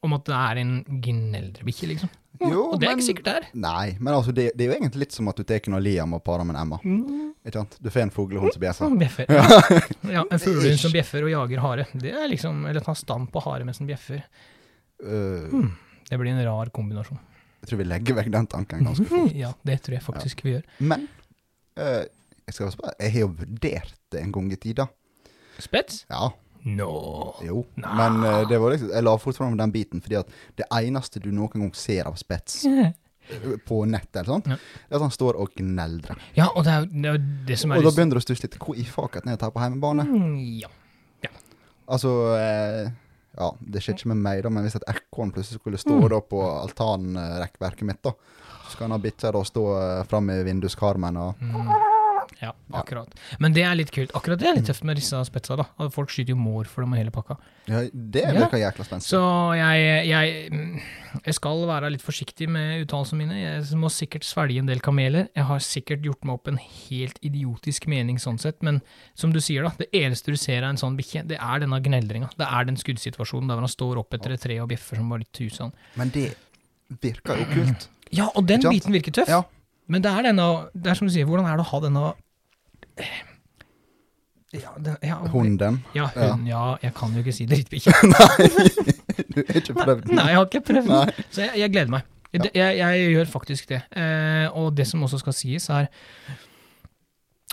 [0.02, 0.74] Om at det er en
[1.06, 2.16] gneldrebikkje, liksom.
[2.42, 3.44] Jo, og det er men- ikke sikkert det er.
[3.54, 6.16] Nei, men altså, det, det er jo egentlig litt som at du tar noe Liam
[6.18, 6.80] og parer med en Emma.
[7.46, 7.78] Ikke sant?
[7.78, 8.88] Du får en fuglehund som bjeffer.
[8.88, 9.30] Som bjeffer.
[9.30, 9.46] Ja.
[10.18, 11.86] ja, en fuglehund som bjeffer og jager hare.
[11.94, 14.26] Det er liksom, Eller tar stand på hare mens den bjeffer.
[15.06, 15.70] Øh,
[16.12, 17.20] Det blir en rar kombinasjon.
[17.62, 19.34] jeg tror vi legger vekk den tanken ganske fort.
[19.38, 20.66] Ja, det tror jeg faktisk vi gjør.
[20.92, 21.08] Men
[21.80, 22.04] uh,
[22.48, 24.88] jeg skal spørre, jeg har jo vurdert det en gang i tida.
[25.62, 26.04] Spets?
[26.12, 26.30] Ja,
[26.62, 26.92] No.
[27.42, 27.64] jo.
[27.82, 27.96] nah.
[27.98, 30.28] Men uh, det var liksom, jeg la fort fram den biten, fordi at
[30.60, 32.60] det eneste du noen gang ser av spets
[33.70, 34.58] på nettet, eller sånt, Ja.
[34.92, 36.20] at han står og gneldrer.
[36.38, 38.46] Ja, og det er det, er det som er Og da begynner du å stusse
[38.46, 38.60] litt.
[38.62, 40.06] Hvor i faket er dette på hjemmebane?
[40.06, 40.70] Mm, Ja.
[41.92, 42.92] Altså eh,
[43.42, 46.10] Ja, det skjer ikke med meg, da, men hvis et ekorn plutselig skulle stå Mm.
[46.14, 48.12] da på altanrekkverket mitt, da,
[48.68, 51.72] så skal han ha bikkja stå eh, fram i vinduskarmen og Mm.
[52.40, 53.12] Ja, akkurat.
[53.44, 54.14] Men det er litt kult.
[54.18, 55.90] Akkurat det er litt tøft med disse spetsa, da.
[55.94, 57.38] Folk skyter jo mår for dem og hele pakka.
[57.70, 59.12] Ja, det virker jækla spenstig.
[59.12, 59.22] Så
[59.60, 63.38] jeg, jeg, mm, jeg skal være litt forsiktig med uttalelsene mine.
[63.42, 65.30] Jeg må sikkert svelge en del kameler.
[65.38, 68.82] Jeg har sikkert gjort meg opp en helt idiotisk mening sånn sett, men
[69.14, 71.82] som du sier, da, det eneste du ser av en sånn bikkje, det er denne
[71.84, 72.34] gneldringa.
[72.40, 75.26] Det er den skuddsituasjonen der han står opp etter et tre og bjeffer som bare
[75.26, 75.76] litt tusen.
[76.00, 76.32] Men det
[77.02, 77.90] virker jo kult.
[78.12, 79.30] Ja, og den biten virker tøff.
[79.32, 79.44] Ja.
[79.92, 82.06] Men det er denne Det er som du sier, hvordan er det å ha denne
[84.52, 85.78] ja, den, ja, Hunden.
[85.96, 87.94] Ja, hun, ja, jeg kan jo ikke si drittbikkje.
[89.32, 90.18] Du har ikke prøvd den?
[90.18, 91.28] Nei, jeg har ikke prøvd den.
[91.32, 92.08] Så jeg, jeg gleder meg.
[92.34, 93.80] Jeg, jeg, jeg gjør faktisk det.
[93.96, 95.88] Eh, og det som også skal sies, er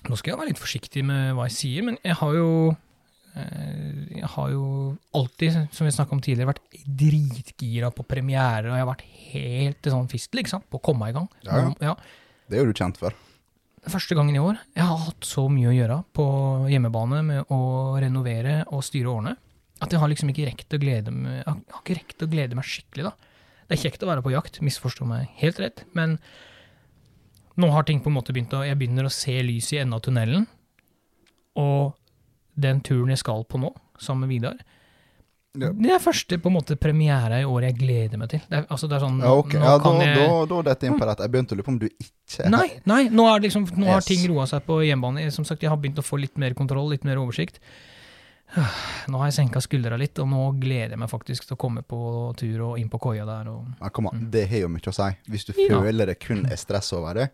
[0.08, 2.50] Nå skal jeg være litt forsiktig med hva jeg sier, men jeg har jo
[3.38, 4.66] eh, Jeg har jo
[5.18, 9.90] alltid, som vi snakka om tidligere, vært dritgira på premierer, og jeg har vært helt
[9.94, 11.30] sånn fistel, ikke sant, på å komme i gang.
[11.46, 11.94] Ja, ja.
[12.48, 13.16] Det er jo du kjent for.
[13.88, 14.58] Første gangen i år.
[14.76, 16.26] Jeg har hatt så mye å gjøre på
[16.72, 17.60] hjemmebane med å
[18.00, 19.34] renovere og styre årene,
[19.78, 22.58] at jeg har liksom ikke rekt å glede meg, jeg har ikke rekt å glede
[22.58, 23.12] meg skikkelig, da.
[23.68, 26.16] Det er kjekt å være på jakt, misforstå meg helt rett, men
[27.60, 29.98] nå har ting på en måte begynt å Jeg begynner å se lys i enden
[29.98, 30.48] av tunnelen,
[31.58, 31.94] og
[32.58, 34.58] den turen jeg skal på nå, sammen med Vidar,
[35.60, 35.70] Ja.
[35.74, 38.40] Det er første på en måte premiere i år jeg gleder meg til.
[38.48, 39.52] Det er, altså, det er sånn, Ja, ok.
[39.58, 41.22] Ja, da, jeg- da, da detter jeg inn på dette.
[41.26, 44.04] Jeg begynte å lure på om du ikke Nei, nei nå, liksom, nå har Yes.
[44.06, 45.30] ting roa seg på hjemmebane.
[45.32, 47.58] Som sagt, Jeg har begynt å få litt mer kontroll, litt mer oversikt.
[49.08, 51.82] Nå har jeg senka skuldra litt, og nå gleder jeg meg faktisk til å komme
[51.86, 51.98] på
[52.40, 53.50] tur og inn på koia der.
[53.52, 55.08] Og, Ja, kom an, det har jo mye å si.
[55.28, 55.80] Hvis du Ja.
[55.80, 57.26] føler det kun er stress over det,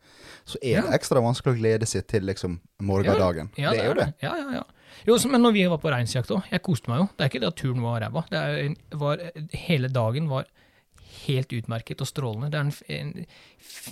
[0.44, 3.50] så er det ekstra vanskelig å glede seg til liksom morgendagen.
[3.56, 4.14] ja, det er jo det.
[4.22, 4.62] Ja, ja, ja.
[5.06, 7.08] Jo, men når vi var på reinsjakt òg, jeg koste meg jo.
[7.16, 8.24] Det er ikke det at turen var ræva.
[8.30, 10.46] Det hele dagen var
[11.26, 12.50] helt utmerket og strålende.
[12.50, 12.64] Det er
[12.98, 13.26] en, en,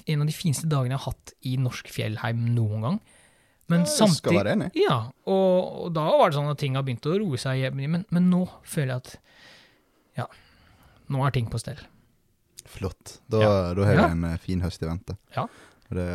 [0.07, 3.01] en av de fineste dagene jeg har hatt i norsk fjellheim noen gang.
[3.71, 4.71] Men Jeg skal være enig.
[4.75, 8.05] Ja, og, og da var det sånn at ting har begynt å roe seg men,
[8.11, 9.13] men nå føler jeg at
[10.19, 10.27] ja,
[11.09, 11.79] nå er ting på stell.
[12.69, 13.21] Flott.
[13.31, 13.55] Da, Ja.
[13.75, 14.09] da har Ja.
[14.11, 15.17] en eh, fin høst i vente.
[15.37, 15.47] Ja.
[15.93, 16.09] Det,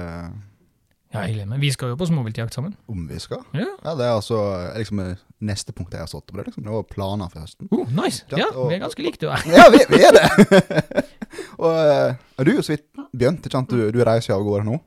[1.13, 1.61] Ja, jeg gleder meg.
[1.61, 2.75] Vi skal jo på småviltjakt sammen.
[2.89, 3.39] om vi skal.
[3.53, 3.65] Ja.
[3.83, 4.37] Ja, det er altså
[4.77, 6.35] liksom eh, neste punkt jeg har satt opp.
[6.35, 6.45] det.
[6.49, 6.63] liksom.
[6.63, 7.69] Det var planer for høsten.
[7.71, 8.23] Oh, nice!
[8.29, 9.41] Ja, Ja, og- vi er ganske like, du er.
[9.47, 11.05] Ja, vi, vi er det!
[11.63, 13.47] og uh, du jo så vidt begynt.
[13.69, 14.79] Du, du reiser av gårde nå.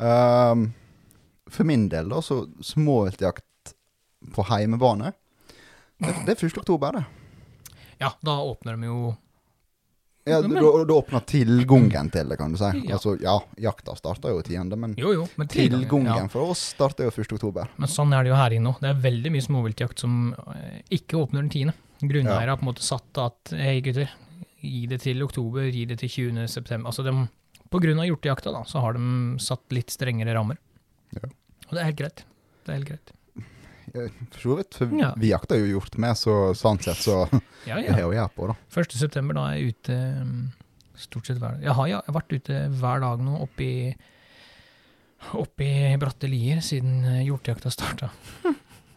[0.00, 0.72] Ehm,
[1.50, 3.74] for min del, da, så småviltjakt
[4.34, 5.12] på heimebane,
[5.98, 6.56] det, det er 1.
[6.58, 7.04] oktober, det.
[7.98, 9.14] Ja, da åpner de jo
[10.24, 10.48] Ja, da,
[10.88, 12.70] da åpner tilgangen til det, kan du si.
[12.88, 12.96] Ja.
[12.96, 16.28] Altså, ja, jakta starta jo 10., men Jo, jo, men tilgangen, ja.
[16.32, 17.36] for oss starter jo 1.
[17.36, 17.68] oktober.
[17.76, 18.80] Men sånn er det jo her inne òg.
[18.80, 21.76] Det er veldig mye småviltjakt som eh, ikke åpner den tiende.
[22.00, 24.10] Grunneiere har på en måte satt at hei, gutter,
[24.64, 26.48] gi det til oktober, gi det til 20.
[26.50, 26.88] september.
[26.90, 27.14] Altså de,
[27.70, 30.58] på grunn av hjortejakta, da, så har de satt litt strengere rammer.
[31.14, 31.28] Ja.
[31.68, 32.24] Og det er helt greit.
[32.64, 33.12] Det er helt greit.
[33.94, 35.12] For så vidt, for Ja.
[35.20, 37.20] vi jakter jo hjort med, så sånn sett så
[37.68, 38.56] Ja, det er jo jeg på, da.
[38.74, 38.96] 1.
[38.98, 40.40] september, da er jeg ute mm,
[40.98, 41.62] stort sett hver dag.
[41.68, 43.70] Jeg har ja, jeg har vært ute hver dag nå oppi
[45.40, 48.10] Oppi bratte lier siden eh, hjortejakta starta.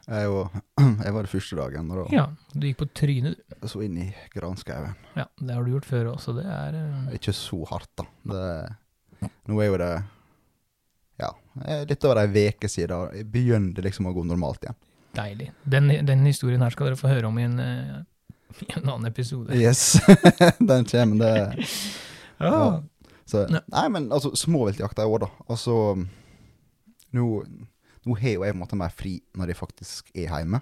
[0.08, 0.54] Jeg, var-
[1.04, 2.22] jeg var det første dagen, da Ja,
[2.56, 3.66] du gikk på trynet, du.
[3.68, 4.94] så inn i granskauen.
[5.20, 8.06] Ja, det har du gjort før òg, så det er eh, Ikke så hardt, da.
[8.32, 10.06] Det, nå er jo det Ja,
[11.90, 13.24] litt over ei uke siden.
[13.32, 14.76] begynner det liksom å gå normalt igjen.
[15.18, 15.52] deilig.
[15.64, 17.96] Den, den historien her skal dere få høre om i en, eh,
[18.68, 19.56] i en annen episode.
[19.58, 19.98] Yes,
[20.60, 21.66] den kommer, det
[22.40, 22.52] Ja.
[22.54, 22.84] ja.
[23.26, 25.28] Så, Nei, men altså, småviltjakta i år, da.
[25.50, 25.74] Altså
[27.12, 27.24] Nå,
[28.06, 30.60] nå har jo jeg på en måte mer fri når jeg faktisk er hjemme.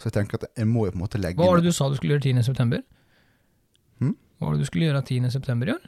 [0.00, 1.76] Så jeg tenker at jeg må jo på en måte legge Hva var det du
[1.76, 2.42] sa du skulle gjøre 10.
[2.48, 2.80] september?
[4.00, 4.14] Hm?
[4.38, 5.30] Hva var det du skulle gjøre 10.
[5.36, 5.84] september i år?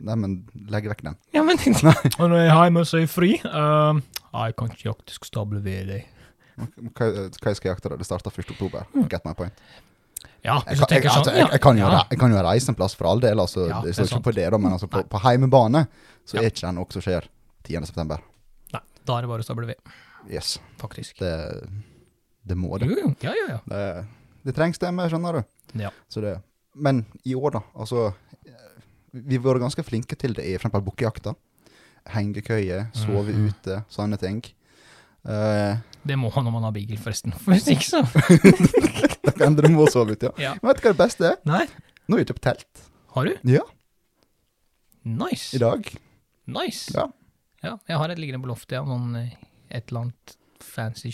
[0.00, 0.34] Nei, men
[0.72, 1.16] legg vekk den.
[1.36, 1.58] Ja, men
[2.20, 3.30] Og når jeg er hjemme, så er jeg fri.
[3.44, 4.00] Um,
[4.32, 6.06] jeg kan ikke jakte, stable ved deg.
[6.60, 7.98] Hva, hva jeg skal jakte, da?
[8.00, 8.52] Det starter 1.
[8.56, 8.86] oktober.
[9.12, 9.56] Get my point.
[10.44, 11.36] Ja, Jeg hvis du kan, jeg, tenker altså, sånn.
[11.36, 12.00] jeg, jeg, kan jo, ja.
[12.12, 14.32] jeg kan jo reise en plass for all del, altså, Ja, det står ikke på
[14.36, 15.82] det, da, men altså, på, på heimebane
[16.28, 16.44] så Ja.
[16.46, 17.26] er ikke det noe som skjer
[17.68, 17.84] 10.
[17.88, 18.22] september.
[18.72, 19.92] Nei, da er det bare å stable ved,
[20.32, 20.54] Yes.
[20.80, 21.20] faktisk.
[21.20, 21.32] Det,
[22.48, 22.88] det må det.
[22.88, 23.12] Jo, jo.
[23.24, 23.60] Ja, ja, ja.
[23.68, 23.84] det.
[24.48, 25.42] Det trengs det med, skjønner du.
[25.84, 25.92] Ja.
[26.08, 26.38] Så det.
[26.74, 27.62] Men i år, da.
[27.76, 28.29] Altså, eh,
[29.12, 30.76] vi har vært ganske flinke til det i f.eks.
[30.86, 31.34] bukkejakta.
[32.10, 33.48] Hengekøye, sove mm.
[33.50, 34.40] ute, sånne ting.
[35.20, 35.76] Uh,
[36.08, 37.34] Det må man når man har beagle, forresten.
[37.36, 38.04] For hvis ikke, så
[39.26, 40.50] da kan dere må sove ute, ja.
[40.50, 40.54] Ja.
[40.62, 41.36] Men vet du hva det beste er?
[41.48, 41.66] Nei.
[42.06, 42.88] Nå har jeg kjøpt telt.
[43.14, 43.36] Har du?
[43.50, 43.66] Ja,
[45.02, 45.56] Nice.
[45.56, 45.86] i dag.
[46.44, 46.92] Nice.
[46.94, 47.06] Ja.
[47.62, 48.82] Ja, jeg har et liggende på loftet, ja.
[48.84, 49.36] Noen, eh,
[49.70, 51.12] et eller annet fancy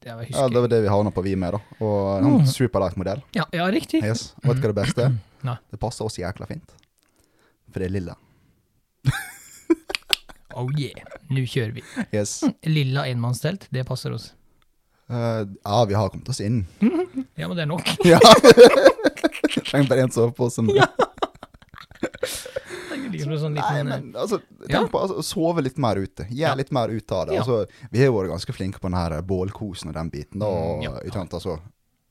[0.00, 1.60] Det Jeg Ja, det var det vi havna på vi med, da.
[1.84, 2.46] Og en mm.
[2.46, 3.22] Superlight-modell.
[3.36, 4.02] Ja, ja, riktig.
[4.02, 4.34] Yes.
[4.42, 5.18] Vet du hva det beste er?
[5.70, 6.72] Det passer oss jækla fint.
[7.72, 8.16] For det er lilla.
[10.58, 10.98] Oh yeah,
[11.30, 11.82] nå kjører vi.
[12.10, 12.40] Yes.
[12.66, 14.32] Lilla enmannstelt, det passer oss.
[15.10, 16.64] Uh, ja, vi har kommet oss inn.
[17.38, 17.86] Ja, men det er nok.
[18.04, 18.18] Ja.
[19.70, 20.64] Trenger bare én sovepose.
[23.10, 24.82] ligger sånn Nei, men altså, tenk Ja.
[24.90, 26.26] på altså, sove litt mer ute.
[26.28, 26.54] Gjør Ja.
[26.58, 27.38] litt mer ut av det.
[27.40, 30.38] Altså, vi har vært ganske flinke på den her bålkosen og den biten.
[30.40, 30.92] Da, og, Mm, ja.
[31.06, 31.60] ikke sant, altså,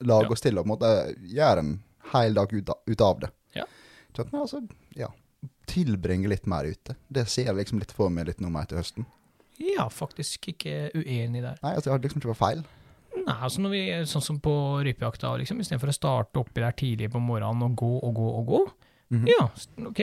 [0.02, 0.32] Lage Ja.
[0.32, 3.30] oss til og på en måte gjøre en hel dag ut, av- ut av det.
[3.54, 3.66] Ja.
[4.18, 4.62] Men altså,
[4.96, 5.08] ja,
[5.70, 6.96] tilbringe litt mer ute.
[7.10, 9.06] Det ser jeg liksom litt for meg litt nå mer til høsten.
[9.60, 11.58] Ja, faktisk ikke uenig der.
[11.64, 12.62] Nei, altså, jeg har liksom ikke vært feil.
[13.20, 14.54] Nei, altså når vi, sånn som på
[14.86, 18.46] rypejakta, liksom, istedenfor å starte oppi der tidlig på morgenen og gå og gå og
[18.54, 18.62] gå,
[19.10, 19.26] Mhm.
[19.28, 19.48] ja,
[19.90, 20.00] ok.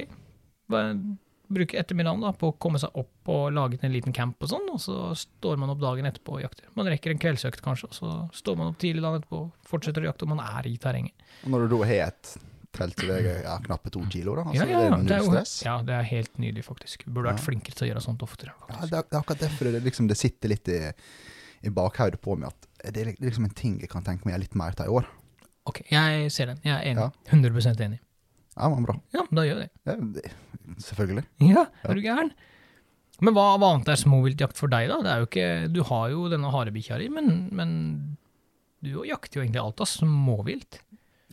[1.46, 4.64] Bruke ettermiddagen da, på å komme seg opp og lage en liten camp og sånn,
[4.72, 6.66] og så står man opp dagen etterpå og jakter.
[6.74, 10.02] Man rekker en kveldsøkt kanskje, og så står man opp tidlig dagen etterpå og fortsetter
[10.02, 11.14] å jakte, og man er i terrenget.
[11.44, 12.32] Og når du da har et
[12.80, 15.54] veier ja, knappe to kilo, da, altså, ja, ja, det er null stress.
[15.58, 17.06] Det er, ja, det er helt nydelig, faktisk.
[17.08, 18.56] Burde vært flinkere til å gjøre sånt oftere.
[18.68, 20.80] Ja, det, er, det er akkurat derfor det, liksom, det sitter litt i,
[21.66, 24.56] i bakhodet på meg at det er liksom en ting jeg kan tenke meg litt
[24.58, 25.08] mer til i år.
[25.66, 26.60] Ok, jeg ser den.
[26.62, 27.08] Jeg er enig.
[27.08, 27.32] Ja.
[27.34, 28.02] 100 enig.
[28.56, 28.94] Ja, men bra.
[29.12, 29.80] Ja, da gjør jeg det.
[29.88, 30.34] Ja, det,
[30.84, 31.24] selvfølgelig.
[31.50, 32.30] Ja, er du gæren?
[33.24, 35.00] Men hva, hva annet er småviltjakt for deg, da?
[35.04, 37.70] Det er jo ikke, du har jo denne harebikkja di, men, men
[38.84, 40.80] du jakter jo egentlig alt av småvilt.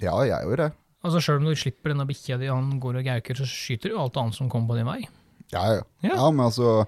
[0.02, 0.70] Ja, jeg gjør det.
[1.04, 4.00] Altså Sjøl om du slipper denne bikkja di, han går og gauker, så skyter du
[4.00, 5.02] alt annet som kommer på din vei.
[5.52, 5.82] Ja, ja.
[6.06, 6.16] Ja.
[6.16, 6.86] ja men altså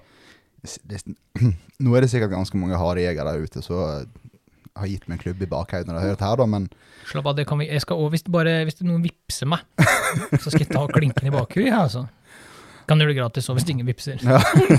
[0.88, 1.02] det,
[1.84, 4.08] Nå er det sikkert ganske mange harejegere der ute som
[4.76, 6.68] har gitt meg en klubb i bakhodet når de har hørt her, da, men
[7.06, 8.24] Slapp av, det kan vi jeg skal, også, hvis,
[8.66, 9.62] hvis noen vippser meg,
[10.42, 11.68] så skal jeg ta klinken i bakhuet.
[11.68, 12.06] jeg, altså.
[12.86, 14.20] Kan gjøre det gratis òg, hvis ingen vippser.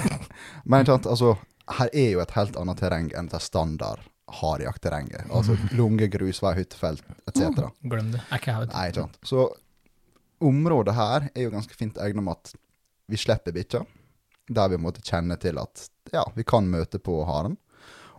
[0.68, 1.34] Men ikke sant, altså,
[1.78, 5.30] her er jo et helt annet terreng enn det standard harejaktterrenget.
[5.32, 7.70] Altså lunge, grusvei, hyttefelt etc.
[7.82, 8.24] Glem det.
[8.28, 8.72] Er ikke jeg.
[8.74, 9.20] Nei, ikke sant.
[9.28, 9.48] Så
[10.44, 12.52] området her er jo ganske fint egnet med at
[13.08, 13.86] vi slipper bikkja,
[14.52, 17.58] der vi måtte kjenne til at ja, vi kan møte på haren.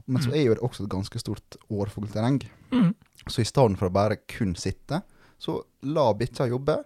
[0.09, 2.41] Men så er jo det også et ganske stort årfuglterreng.
[2.73, 2.95] Mm.
[3.29, 5.03] Så i stedet for å bare kun sitte,
[5.39, 6.79] så la bikkja jobbe,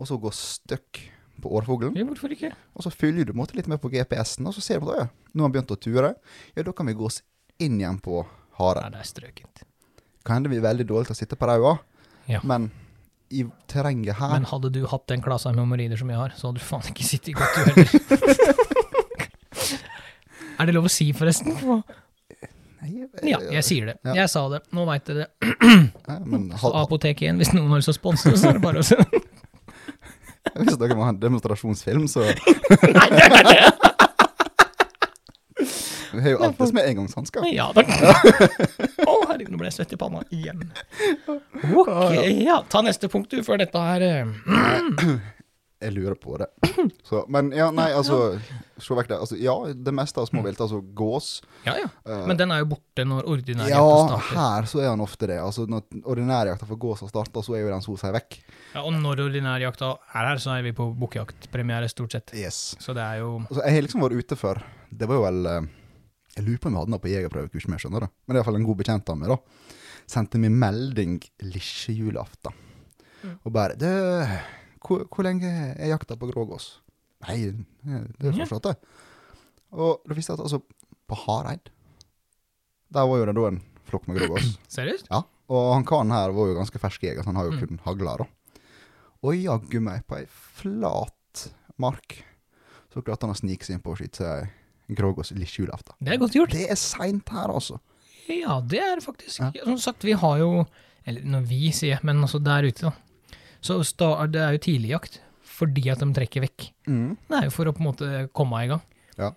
[0.00, 1.02] og så gå støkk
[1.44, 1.96] på årfuglen.
[1.96, 2.54] Ja, hvorfor ikke?
[2.72, 4.98] Og så følger du måte litt med på GPS-en, og så ser du at «Å
[5.02, 6.14] ja, nå har han begynt å ture.
[6.56, 7.20] Ja, da kan vi gå oss
[7.60, 8.24] inn igjen på
[8.60, 9.56] Nei, Ja, det er strøkent.
[10.24, 11.72] Kan hende vi er veldig dårlige til å sitte på ræva,
[12.28, 12.40] Ja.
[12.44, 12.70] men
[13.30, 16.46] i terrenget her Men hadde du hatt den klasa med homorider som jeg har, så
[16.50, 17.88] hadde du faen ikke sittet godt, du heller.
[20.60, 21.56] er det lov å si, forresten?
[23.22, 23.96] Ja, jeg sier det.
[24.04, 24.14] Ja.
[24.22, 24.60] Jeg sa det.
[24.76, 25.26] Nå veit dere.
[25.42, 25.48] Ja,
[26.16, 28.64] Apotek Så ha, Apoteket igjen, hvis noen har lyst til å sponse, så er det
[28.64, 28.98] bare å se.
[30.64, 32.20] hvis dere må ha en demonstrasjonsfilm, så
[36.12, 37.46] Vi har jo alltid med engangshansker.
[37.54, 37.82] Ja da.
[39.10, 40.64] Å, herregud, nå ble jeg svett i panna igjen.
[41.28, 41.92] Ok,
[42.44, 42.62] ja.
[42.70, 44.24] Ta neste punkt, du, før dette her eh,
[45.80, 46.46] Jeg lurer på det.
[47.08, 48.34] Så, men ja, nei, altså
[48.80, 49.16] Se vekk det.
[49.16, 51.30] Altså, ja, det meste av småvilt, altså gås
[51.64, 51.88] Ja, ja.
[52.04, 54.34] eh, Men den er jo borte når ordinær Ja, starter.
[54.36, 55.38] Ja, her så er han ofte det.
[55.40, 58.38] Altså Når ordinærjakta for gås har starta, så er jo den så seg vekk.
[58.74, 62.36] Ja, og når ordinær jakta er her, så er vi på bukkjaktpremiere, stort sett.
[62.36, 62.60] Yes.
[62.80, 64.60] Så det er jo Altså, jeg har liksom vært ute før.
[64.92, 65.70] Det var jo vel eh,
[66.40, 68.08] Jeg lurer på om vi hadde den på jegerprøvekurs med, skjønner du.
[68.24, 69.76] Men det er iallfall en god bekjent av meg, da.
[70.10, 72.56] Sendte meg melding lille julaften.
[73.20, 73.34] Mm.
[73.44, 73.86] Og bare Du,
[74.80, 76.70] hvor, hvor lenge er jakta på grågås?
[77.26, 77.36] Nei,
[77.84, 78.76] det er forstått, det.
[79.76, 80.62] Og da visste jeg at altså,
[81.06, 81.68] på Hareid
[82.90, 84.54] Der var jo det da en flokk med grågås.
[84.78, 85.10] Seriøst?
[85.12, 85.20] Ja,
[85.52, 87.60] og han karen her var jo ganske fersk jeger, så han har jo Mm.
[87.66, 88.26] kun hagla, da.
[89.20, 91.44] Og jaggu meg, på ei flat
[91.76, 92.22] mark,
[92.90, 94.48] så klarte han å snike seg inn på og skyte seg
[94.96, 95.94] grågås litt julaften.
[96.00, 96.50] Det er godt gjort.
[96.56, 97.78] Det er seint her, altså.
[98.30, 99.40] Ja, det er faktisk.
[99.40, 99.50] Ja.
[99.64, 100.66] Som sagt, vi har jo
[101.08, 102.92] Eller når vi sier, men altså der ute, da.
[103.64, 103.78] Så
[104.30, 105.20] det er jo tidligjakt
[105.60, 106.66] fordi at de trekker vekk.
[106.86, 108.80] Det er jo for å på en måte komme i gang.
[109.18, 109.30] Ja.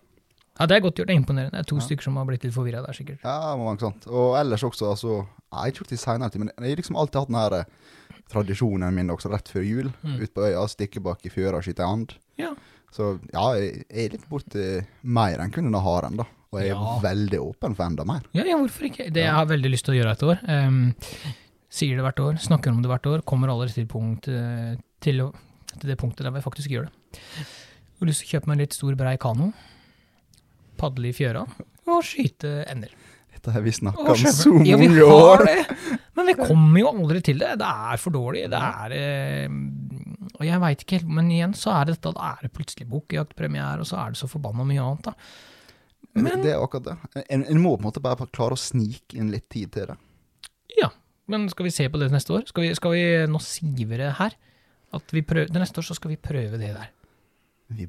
[0.59, 1.07] Ja, Det er godt gjort.
[1.07, 1.51] Det er imponerende.
[1.51, 1.81] Det er to Ja.
[1.81, 3.23] stykker som har blitt litt forvirra der, sikkert.
[3.23, 4.07] Ja, det ikke sant.
[4.07, 7.19] Og ellers også, altså Jeg har ikke gjort det seinere, men jeg har liksom alltid
[7.19, 7.65] hatt den her eh,
[8.31, 9.91] tradisjonen min også, rett før jul.
[10.03, 10.21] Mm.
[10.23, 12.13] Ut på øya, stikke bak i fjøra og skyte and.
[12.37, 12.53] Ja.
[12.93, 14.65] Så ja, jeg er litt borti
[15.03, 16.27] mer enn kun denne haren, da.
[16.53, 16.99] Og jeg er Ja.
[17.01, 18.21] veldig åpen for enda mer.
[18.38, 19.08] Ja, ja, hvorfor ikke?
[19.12, 20.43] Det jeg har veldig lyst til å gjøre et år.
[20.47, 20.93] Um,
[21.73, 25.23] sier det hvert år, snakker om det hvert år, kommer aldri til, punkt, eh, til,
[25.25, 25.32] å,
[25.79, 26.93] til det punktet der vi faktisk gjør det.
[27.17, 29.49] Jeg har lyst til å kjøpe meg en litt stor, brei kano,
[30.77, 31.41] padle i fjøra
[31.89, 32.93] og skyte ender.
[33.34, 35.45] Dette har vi snakka om så Ja, vi mange har år.
[35.49, 37.56] det, men vi kommer jo aldri til det.
[37.60, 38.45] Det er for dårlig.
[38.53, 39.49] Det er eh,
[40.39, 42.87] Og jeg veit ikke helt, men igjen så er det dette, da er det plutselig
[42.89, 45.13] bokjaktpremiere, og så er det så forbanna mye annet, da.
[46.13, 47.23] Men- det er akkurat det.
[47.29, 49.97] En, en må på en måte bare klare å snike inn litt tid til det.
[50.77, 50.89] Ja,
[51.27, 52.45] men skal vi se på det neste år?
[52.49, 54.35] Skal vi, skal vi nå sier det her?
[54.93, 56.91] At vi prøver, neste år så skal vi prøve det der.
[57.73, 57.87] Vi,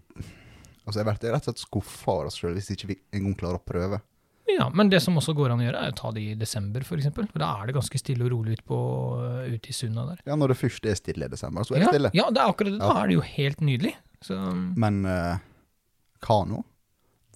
[0.86, 3.60] altså Jeg blir rett og slett skuffa over oss sjøl hvis ikke vi engang klarer
[3.60, 4.00] å prøve.
[4.46, 6.84] Ja, men det som også går an å gjøre, er å ta det i desember,
[6.84, 7.26] for eksempel.
[7.32, 8.76] For da er det ganske stille og rolig ut på,
[9.48, 10.20] ute i sunda der.
[10.26, 12.10] Ja, Når det først er stille i desember, så er det Ja, stille.
[12.14, 12.78] ja, det er akkurat det.
[12.82, 13.02] Da Ja.
[13.02, 13.94] er det jo helt nydelig.
[14.22, 14.36] Så
[14.76, 15.38] Men uh,
[16.20, 16.62] kano,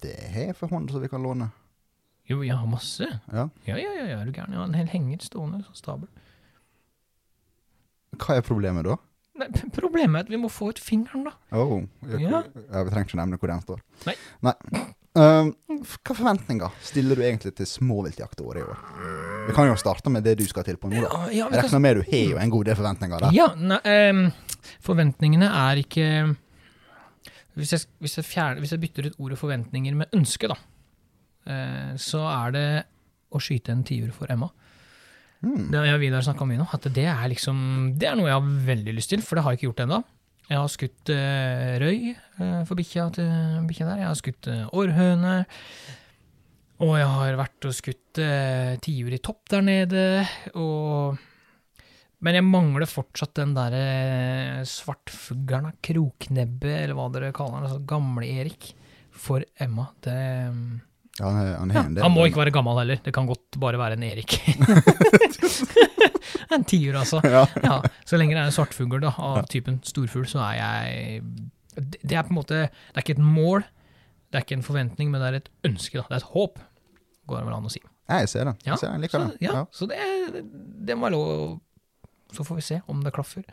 [0.01, 1.51] det har jeg for hånd så vi kan låne.
[2.29, 3.01] jo, jeg har masse.
[3.33, 3.49] Ja.
[3.65, 4.51] Ja, ja, ja, ja, er du gæren.
[4.53, 6.07] Jeg har en hel henger stående, sånn stabel.
[8.19, 8.97] Hva er problemet da?
[9.39, 11.31] Nei, problemet er at vi må få ut fingeren, da.
[11.55, 12.43] Oh, jeg, Ja.
[12.43, 13.81] ja, Vi trenger ikke nevne hvor den står.
[14.05, 14.15] Nei.
[14.43, 18.83] Um, f- hva forventninger stiller du egentlig til småviltjaktåret i år?
[19.47, 21.01] Vi kan jo starte med det du skal til på nå.
[21.05, 21.23] da.
[21.33, 23.35] Jeg regner med du har jo en god del forventninger der.
[23.35, 23.79] Ja, nei,
[24.11, 24.23] um,
[24.85, 26.07] forventningene er ikke
[27.59, 30.55] hvis jeg, hvis, jeg fjerner, hvis jeg bytter ut ordet forventninger med ønske, da,
[31.49, 32.67] uh, så er det
[33.35, 34.47] å skyte en tiur for Emma.
[35.43, 35.69] Mm.
[35.71, 37.59] Det har Vidar snakka mye om, at det er liksom
[37.95, 39.99] Det er noe jeg har veldig lyst til, for det har jeg ikke gjort ennå.
[40.49, 43.99] Jeg har skutt eh, røy eh, for bikkja til bikkja der.
[44.01, 45.33] Jeg har skutt eh, århøne.
[46.79, 50.05] Og jeg har vært og skutt eh, tiur i topp der nede.
[50.57, 51.19] Og
[52.25, 57.69] Men jeg mangler fortsatt den derre svartfuglen, kroknebbe, eller hva dere kaller den.
[57.69, 58.73] Altså gamle Erik.
[59.19, 59.89] For Emma.
[60.01, 60.15] Det
[61.19, 63.97] Ja, han han Ja, han må ikke være gammel heller, det kan godt bare være
[63.97, 64.37] en Erik.
[66.53, 67.19] en tiur, altså.
[67.35, 67.43] Ja.
[67.63, 71.23] Ja, så lenge det er en svartfugl da, av typen storfugl, så er jeg
[71.75, 73.63] det- er på en måte Det er ikke et mål,
[74.31, 75.97] det er ikke en forventning, men det er et ønske.
[75.99, 76.59] da, Det er et håp,
[77.27, 77.81] går det vel an å si.
[78.09, 78.55] Jeg ser det.
[78.65, 78.93] Jeg ser det.
[78.93, 79.37] Jeg liker så, det.
[79.45, 79.65] ja, Ja.
[79.71, 79.97] så det,
[80.87, 81.59] det må være lov.
[82.29, 83.45] Så får vi se om det klaffer.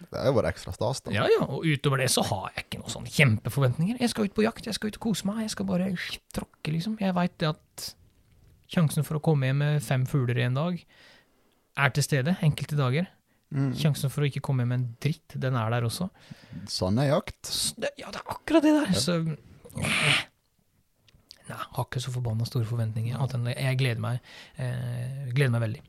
[0.00, 1.12] Det er jo bare ekstra stas, da.
[1.12, 4.00] Ja, ja, og utover det så har jeg ikke noen sånne kjempeforventninger.
[4.00, 5.90] Jeg skal ut på jakt, jeg skal ut og kose meg, jeg skal bare
[6.36, 6.96] tråkke, liksom.
[7.02, 7.90] Jeg veit det at
[8.70, 10.80] sjansen for å komme hjem med fem fugler i en dag
[11.80, 13.10] er til stede enkelte dager.
[13.50, 13.72] Mm.
[13.76, 16.08] Sjansen for å ikke komme hjem med en dritt, den er der også.
[16.70, 17.52] Sånn er jakt.
[17.98, 18.92] Ja, det er akkurat det der.
[18.96, 20.26] Så eh,
[21.50, 23.16] Nei, har ikke så forbanna store forventninger.
[23.18, 24.20] Annet enn jeg gleder meg,
[24.56, 25.82] eh, gleder meg veldig.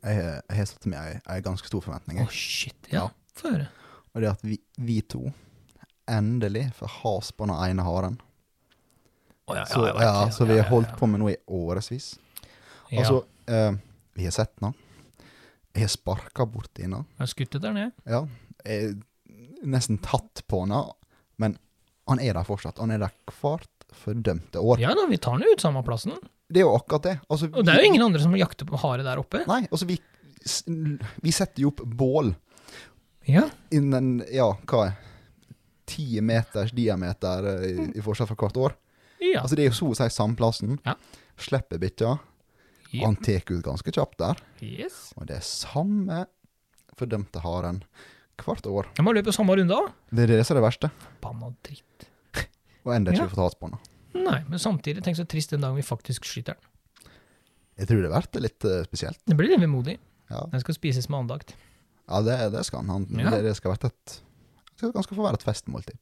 [0.00, 2.22] Jeg, har satt meg ei, ei ganske stor forventning.
[2.22, 2.88] Å, oh, shit.
[2.88, 3.06] Ja, Ja.
[3.36, 3.68] få høre.
[4.10, 5.28] Og det er at vi, vi to
[6.10, 8.16] endelig får has på den ene haren.
[9.46, 12.14] Oh, ja, Så, jeg vet ja, så vi har holdt på med noe i årevis.
[12.90, 13.02] Ja.
[13.02, 13.72] Altså, eh,
[14.18, 14.74] vi har sett den.
[15.74, 17.06] Jeg har sparka borti den.
[17.30, 17.92] Skutt den der nede.
[18.06, 18.24] Ja.
[18.66, 18.96] Jeg
[19.62, 20.74] nesten tatt på den,
[21.40, 21.58] men
[22.10, 22.80] han er der fortsatt.
[22.82, 24.80] Han er der hvert fordømte år.
[24.82, 26.16] Ja da, vi tar den ut samme plassen.
[26.50, 27.16] Det er jo akkurat det.
[27.30, 29.44] Altså, Og det er jo ingen andre som jakter på hare der oppe.
[29.46, 29.98] Nei, altså vi,
[31.22, 32.32] vi setter jo opp bål
[33.28, 33.44] Ja.
[33.70, 34.96] innen, ja, hva er
[35.90, 38.74] ti meters diameter eh, i, i forskjell fra hvert år.
[39.20, 39.40] ja.
[39.42, 40.78] Altså det er jo så å si samme plassen.
[40.86, 40.94] Ja.
[41.40, 42.16] Slipper bikkja.
[42.90, 43.04] Ja.
[43.06, 44.38] Han tar ut ganske kjapt der.
[44.62, 45.12] Yes.
[45.16, 46.24] Og det er samme
[46.98, 47.82] fordømte haren
[48.40, 48.88] hvert år.
[48.96, 49.90] Jeg må løpe samme runde òg.
[50.10, 50.90] Det er det som er det verste.
[51.20, 52.08] Forbanna dritt.
[52.86, 53.28] Og enda ikke Ja.
[53.28, 53.78] fått has på den.
[54.16, 56.66] Nei, men samtidig, tenk så trist den dagen vi faktisk skyter den.
[57.80, 59.20] Jeg tror det blir litt uh, spesielt.
[59.24, 59.96] Det blir litt vemodig.
[60.30, 61.54] Ja, Den skal spises med andakt.
[62.10, 62.90] ja det, det skal han.
[63.08, 63.30] han Ja.
[63.42, 64.20] det, skal være et
[64.80, 65.98] skal ganske få være et festmåltid.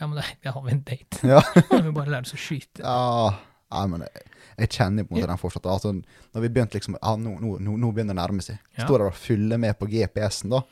[0.00, 1.20] Ja, men det, det har vi en date.
[1.22, 1.40] Ja.
[1.68, 2.82] Da har vi bare lært oss å skyte.
[2.82, 3.34] Ja,
[3.74, 4.24] nei, men jeg,
[4.58, 5.30] jeg kjenner på en måte Ja.
[5.32, 5.68] den fortsatt.
[5.70, 5.92] Altså,
[6.34, 8.58] når vi begynte liksom ja, nå, nå, nå, begynner det å nærme seg.
[8.76, 8.86] Ja.
[8.86, 10.62] Står der og fyller med på GPS-en da,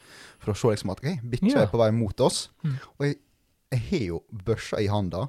[0.43, 2.45] for å se liksom at okay, bikkja er på vei mot oss.
[2.67, 2.77] Mm.
[2.99, 3.19] Og jeg,
[3.75, 5.29] jeg har jo børsa i handa.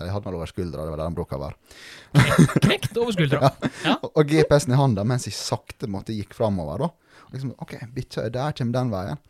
[0.00, 0.06] Mm.
[0.08, 2.60] Jeg hadde den over skuldra, det var der den å være.
[2.64, 3.52] Knekt over skuldra.
[3.84, 3.94] Ja.
[4.04, 6.82] Og, og GPS-en i handa mens jeg sakte måtte gikk framover.
[6.86, 6.90] da.
[7.32, 9.20] Liksom, ok, bikkja er der, kommer den veien.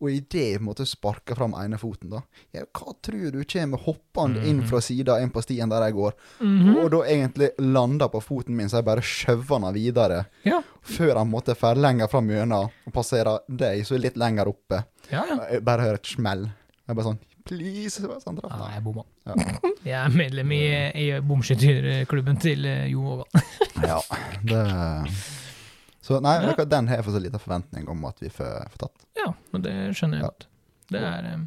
[0.00, 2.22] Og idet jeg måtte sparke fram ene foten, da
[2.56, 4.68] ja, Hva tror du kommer hoppende inn Mhm.
[4.70, 6.14] fra sida inn på stien der jeg går?
[6.40, 6.70] Mhm.
[6.80, 10.24] Og da egentlig landa på foten min, så jeg bare skjøva den videre.
[10.44, 10.62] ja.
[10.82, 14.82] Før han måtte fære lenger fram gjennom og passere deg, så litt lenger oppe.
[15.12, 15.36] Ja, ja.
[15.52, 16.46] Jeg bare hører et smell.
[16.88, 17.18] Jeg bare sånn
[17.50, 17.98] Please!
[18.04, 19.02] Traff Nei, jeg bomma.
[19.26, 19.34] Ja.
[19.90, 20.62] Jeg er medlem i,
[21.02, 23.44] i bomskytterklubben til eh, Jo Vågan.
[23.90, 23.96] Ja,
[24.46, 24.60] det
[26.04, 26.52] Så nei, Ja.
[26.68, 29.06] den har jeg for så liten forventning om at vi får, får tatt.
[29.18, 30.28] Ja, men det skjønner jeg Ja.
[30.30, 30.46] godt.
[30.94, 31.40] Det er eh,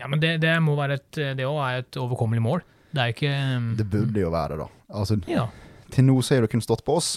[0.00, 2.64] Ja, men det, det må være et Det òg er et overkommelig mål.
[2.92, 4.68] Det er jo ikke eh, Det burde jo være det, da.
[5.02, 5.46] Altså, Ja,
[5.92, 7.16] til nå så har det kun stått på oss.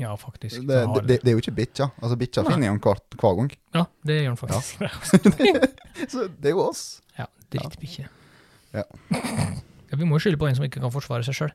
[0.00, 0.62] Ja faktisk.
[0.66, 1.90] Det, Det det, det, er jo ikke bikkja.
[2.00, 3.52] Altså, bikkja finner han hver, hver gang.
[3.76, 4.80] Ja, det gjør han faktisk.
[6.12, 6.84] Så det er jo oss.
[7.18, 8.08] Ja, drittbikkje.
[8.74, 8.84] Ja.
[9.90, 11.52] Ja, vi må jo skylde på en som ikke kan forsvare seg sjøl.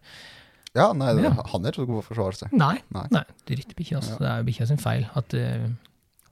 [0.75, 1.31] Ja, nei, Ja.
[1.31, 2.53] han er ikke så god for å forsvare seg.
[2.59, 3.05] Nei, Nei.
[3.15, 3.95] nei, drittbikkje.
[4.01, 4.15] Altså.
[4.17, 4.19] Ja.
[4.19, 5.67] Det er jo bikkja sin feil at uh,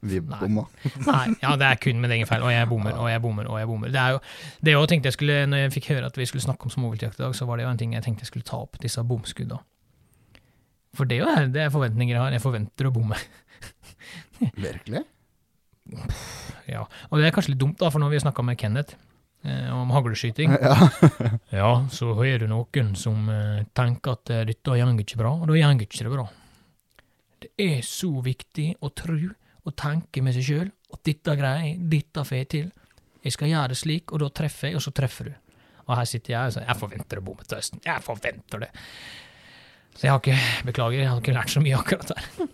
[0.04, 0.66] Vi bomma.
[1.08, 2.44] Nei, ja, det er kun min egen feil.
[2.44, 3.94] Og jeg bommer, og jeg bommer, og jeg bommer.
[3.94, 4.20] Det er jo
[4.60, 7.22] det jeg tenkte jeg skulle, når jeg fikk høre at vi skulle snakke om småviltjakt
[7.22, 9.00] i dag, så var det jo en ting jeg tenkte jeg skulle ta opp, disse
[9.08, 9.62] bomskudda.
[10.94, 12.36] For det er jo det er forventninger jeg har.
[12.36, 13.18] Jeg forventer å bomme.
[14.54, 15.04] Virkelig?
[16.70, 18.96] Ja, Og det er kanskje litt dumt, da, for nå har vi snakka med Kenneth
[19.44, 20.54] eh, om hagleskyting.
[20.64, 20.78] Ja.
[21.54, 25.50] Ja, så er det noen som eh, tenker at eh, dette går ikke bra, og
[25.50, 26.28] da går ikke det bra.
[27.44, 29.18] Det er så viktig å tro
[29.64, 32.72] og tenke med seg sjøl at dette greier jeg, dette får jeg til.
[33.24, 35.34] Jeg skal gjøre det slik, og da treffer jeg, og så treffer du.
[35.84, 37.82] Og her sitter jeg og sier jeg forventer å bomme til høsten.
[37.84, 38.70] Jeg forventer det.
[39.94, 42.48] Så jeg har ikke, beklager, jeg har ikke lært så mye akkurat der.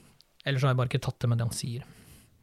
[0.45, 1.83] Ellers har jeg bare ikke tatt det med det han sier.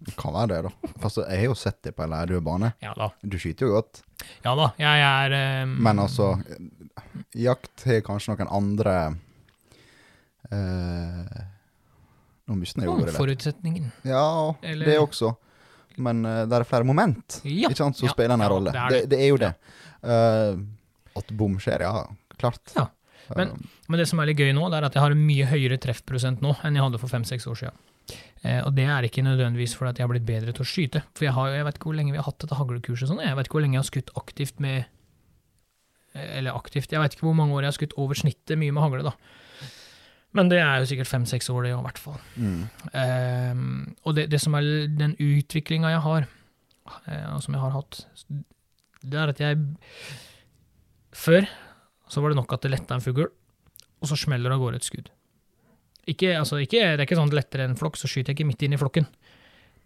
[0.07, 0.91] Det kan være det, da.
[1.01, 2.73] Fast jeg har jo sett det på en leirdødbane.
[2.85, 3.11] Ja da.
[3.25, 4.03] Du skyter jo godt.
[4.45, 5.73] Ja da, jeg er um...
[5.87, 6.31] Men altså,
[7.37, 8.97] jakt har kanskje noen andre
[10.53, 11.43] uh,
[12.47, 13.15] Nå mister jeg ordet.
[13.17, 13.89] Forutsetningen.
[14.07, 15.33] Ja, Eller- det også.
[15.97, 17.69] Men uh, det er flere moment Ja.
[17.71, 18.73] ikke sant, som Ja, spiller en ja, rolle.
[18.73, 19.11] det er Det, det.
[19.11, 19.53] det er jo det.
[20.05, 20.61] Uh,
[21.17, 22.05] at bom skjer, ja.
[22.37, 22.61] Klart.
[22.77, 22.87] Ja,
[23.35, 23.55] men- Eh,
[23.89, 25.79] Men det som er litt gøy nå, det er at jeg har en mye høyere
[25.79, 27.77] treffprosent nå enn jeg hadde for fem-seks år siden.
[28.45, 31.03] Eh, og det er ikke nødvendigvis fordi at jeg har blitt bedre til å skyte.
[31.15, 33.19] For jeg, har, jeg vet ikke hvor lenge vi har hatt dette haglekurset sånn.
[33.25, 34.85] Jeg vet ikke hvor lenge jeg har skutt aktivt med
[36.15, 38.73] eh, Eller aktivt, jeg vet ikke hvor mange år jeg har skutt over snittet mye
[38.73, 39.15] med hagle, da.
[40.37, 42.21] Men det er jo sikkert fem-seks år, det i hvert fall.
[42.37, 42.63] mm.
[42.93, 43.55] Eh,
[44.05, 46.27] og det, det som er den utviklinga jeg har,
[47.09, 48.05] eh, som jeg har hatt,
[49.03, 49.59] det er at jeg
[51.17, 51.47] Før
[52.09, 54.81] Så var det nok at det letta en fugl, og så smeller det av gårde
[54.81, 55.09] et skudd.
[56.07, 58.49] Ikke, altså, ikke, det er ikke sånn at enn en flokk, så skyter jeg ikke
[58.53, 59.09] midt inn i flokken.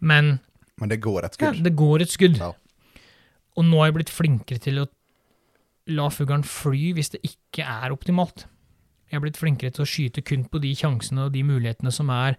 [0.01, 0.39] Men
[0.81, 1.65] Men det går et ja, skudd.
[1.65, 2.37] det går et skudd.
[2.41, 2.53] Ja.
[3.57, 4.89] Og nå har jeg blitt flinkere til å
[5.91, 8.45] la fuglen fly hvis det ikke er optimalt.
[9.09, 12.13] Jeg har blitt flinkere til å skyte kun på de sjansene og de mulighetene som
[12.15, 12.37] er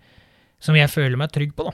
[0.61, 1.73] som jeg føler meg trygg på, da.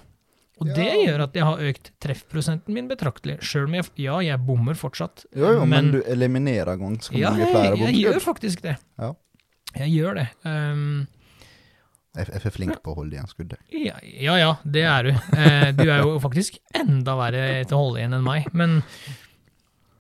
[0.58, 0.95] Og det Ja.
[1.05, 3.38] gjør at jeg har økt treffprosenten min betraktelig.
[3.45, 7.45] Sjøl om jeg, ja, jeg bommer fortsatt, Jo, jo, men, du eliminerer ganske ja, mange
[7.45, 7.78] bomskudd.
[7.78, 8.76] Ja, jeg, gjør faktisk det.
[8.97, 9.12] Ja.
[9.78, 10.28] Jeg gjør det.
[10.43, 11.08] Um,
[12.18, 13.60] Jeg jeg er flink på å holde igjen skuddet.
[13.70, 15.12] Ja, ja, ja, det er du.
[15.38, 18.80] Eh, du er jo faktisk enda verre til å holde igjen enn meg, men,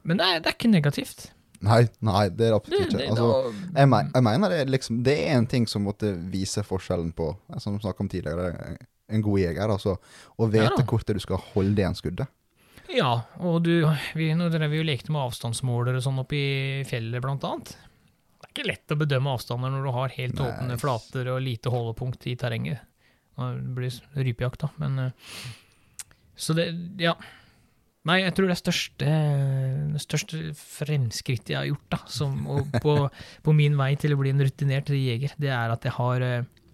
[0.01, 1.27] men det, er, det er ikke negativt.
[1.61, 3.05] Nei, nei, det er absolutt ikke.
[3.11, 7.73] Altså, jeg, mener det liksom Det er en ting som måtte vise forskjellen på Som
[7.73, 8.75] vi snakket om tidligere,
[9.09, 9.73] en god jeger.
[9.73, 10.85] Altså å Ja vite da.
[10.89, 12.27] hvor du skal holde det skuddet.
[12.93, 13.11] ja,
[13.43, 13.73] og du,
[14.15, 17.73] vi, nå drev vi jo lekte med avstandsmåler og sånn oppe i fjellet, blant annet.
[18.37, 20.45] Det er ikke lett å bedømme avstander når du har helt Nei.
[20.51, 22.83] åpne flater og lite holdepunkt i terrenget.
[23.37, 25.33] Det blir rypejakt, da, men eh,
[26.37, 26.69] Så det,
[27.01, 27.13] ja.
[28.07, 29.07] Nei, jeg tror det største,
[29.93, 32.93] det største fremskrittet jeg har gjort, da, som, og på,
[33.45, 36.37] på min vei til å bli en rutinert jeger, det er at jeg har eh,
[36.45, 36.66] Ja,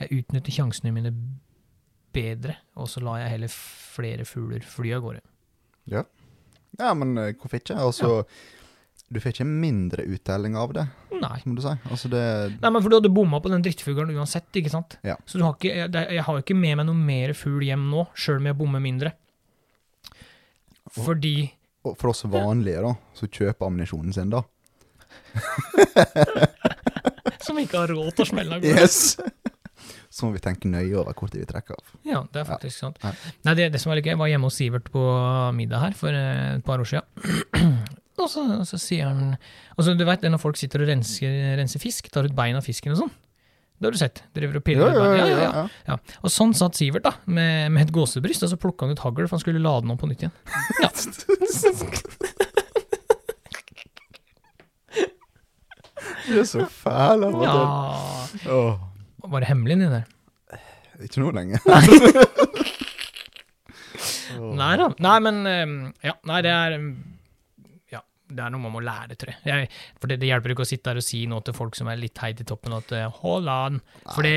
[0.00, 1.12] jeg utnytter sjansene mine
[2.14, 5.20] bedre, og så lar jeg heller flere fugler fly av gårde.
[5.90, 6.04] Ja,
[6.78, 7.76] ja, men eh, hvorfor ikke?
[7.78, 8.10] Altså,
[9.10, 10.86] du får ikke mindre uttelling av det,
[11.20, 11.38] Nei.
[11.44, 11.72] må du si.
[11.90, 12.22] Altså, det
[12.60, 14.98] Nei, men for du hadde bomma på den drittfuglen uansett, ikke sant?
[15.06, 15.18] Ja.
[15.26, 18.06] Så du har ikke, jeg, jeg har ikke med meg noe mer fugl hjem nå,
[18.14, 19.14] sjøl om jeg bommer mindre.
[20.90, 21.34] Fordi
[21.80, 24.42] og For oss vanlige, da, så kjøper ammunisjonen sin, da.
[27.46, 28.84] Som ikke har råd til å smelle av gårde.
[28.84, 29.16] Yes!
[30.10, 31.90] Så må vi tenke nøye over hvor tid vi trekker av.
[32.06, 32.98] Ja, det er faktisk sant.
[33.04, 33.12] Ja.
[33.46, 35.04] Nei, det, det som var litt gøy, var hjemme hos Sivert på
[35.54, 37.06] middag her for eh, et par år siden.
[38.20, 39.36] og så, så sier han
[39.76, 42.96] altså, Du veit når folk sitter og renser, renser fisk, tar ut bein av fisken
[42.96, 43.14] og sånn?
[43.80, 44.18] Det har du sett.
[44.36, 45.06] Driver og piller Ja, ja, ja.
[45.06, 45.94] Ja, ja, ja, ja.
[45.94, 46.18] Ja.
[46.26, 49.24] Og sånn satt Sivert, da, med, med et gåsebryst, og så plukka han ut hagl,
[49.30, 50.34] for han skulle lade den om på nytt igjen.
[50.82, 50.90] Ja.
[56.30, 58.46] Du er så fæl av og til.
[59.22, 60.06] Var det hemmelig inni der?
[61.04, 61.62] Ikke nå lenger.
[64.60, 64.86] Nei da.
[65.02, 66.90] Nei, men ehm, Ja, nei, det er ehm,
[67.92, 68.00] Ja,
[68.30, 69.40] det er noe man må lære, tror jeg.
[69.48, 71.90] jeg for det, det hjelper ikke å sitte der og si noe til folk som
[71.92, 73.80] er litt heit i toppen, at eh, hold an.
[74.14, 74.36] Fordi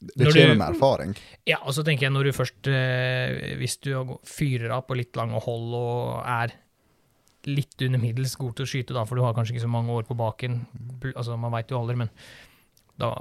[0.00, 1.14] Det kommer med erfaring.
[1.48, 3.92] Ja, og så tenker jeg når du først eh, Hvis du
[4.28, 6.56] fyrer av på litt lange hold og er
[7.48, 9.94] litt under middels god til å skyte, da, for du har kanskje ikke så mange
[9.96, 10.58] år på baken,
[11.14, 12.10] altså man veit jo aldri, men
[13.00, 13.14] da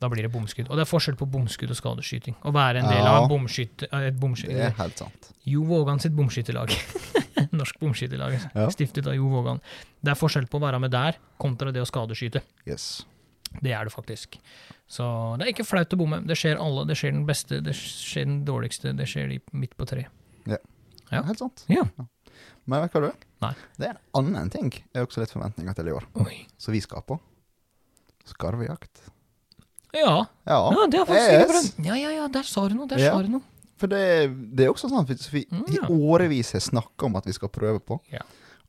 [0.00, 0.68] da blir det bomskudd.
[0.70, 2.36] Og det er forskjell på bomskudd og skadeskyting.
[2.46, 3.16] Å være en del Ja.
[3.20, 5.32] av bomskytte, et et Det er helt sant.
[5.44, 6.70] Jo Vågan sitt bomskytterlag.
[7.52, 8.68] Norsk bomskytterlag, Ja.
[8.70, 9.60] stiftet av Jo Vågan.
[10.02, 12.42] Det er forskjell på å være med der kontra det å skadeskyte.
[12.66, 13.04] Yes.
[13.62, 14.38] Det er det faktisk.
[14.88, 16.20] Så det er ikke flaut å bomme.
[16.26, 16.84] Det skjer alle.
[16.86, 20.08] Det skjer den beste, det skjer den dårligste, det skjer de midt på treet.
[20.46, 21.22] Ja.
[21.24, 21.64] Helt sant.
[21.68, 21.86] Ja.
[22.68, 23.12] Men vet du hva?
[23.40, 23.54] Nei.
[23.78, 26.46] Det er en annen ting jeg har også litt forventninger til i år, Oi.
[26.58, 27.18] som vi skal på.
[28.28, 29.00] Skarvejakt.
[29.96, 30.26] Ja.
[30.48, 31.62] Ja, ja, det er faktisk ikke bra.
[31.88, 32.88] Ja, ja, ja, der sa du noe.
[32.90, 33.14] Der Ja.
[33.14, 33.42] sa du noe.
[33.78, 34.02] For det,
[34.58, 35.86] det er også sånn at vi, mm, ja.
[35.86, 38.00] i årevis har snakka om at vi skal prøve på.
[38.12, 38.24] Ja.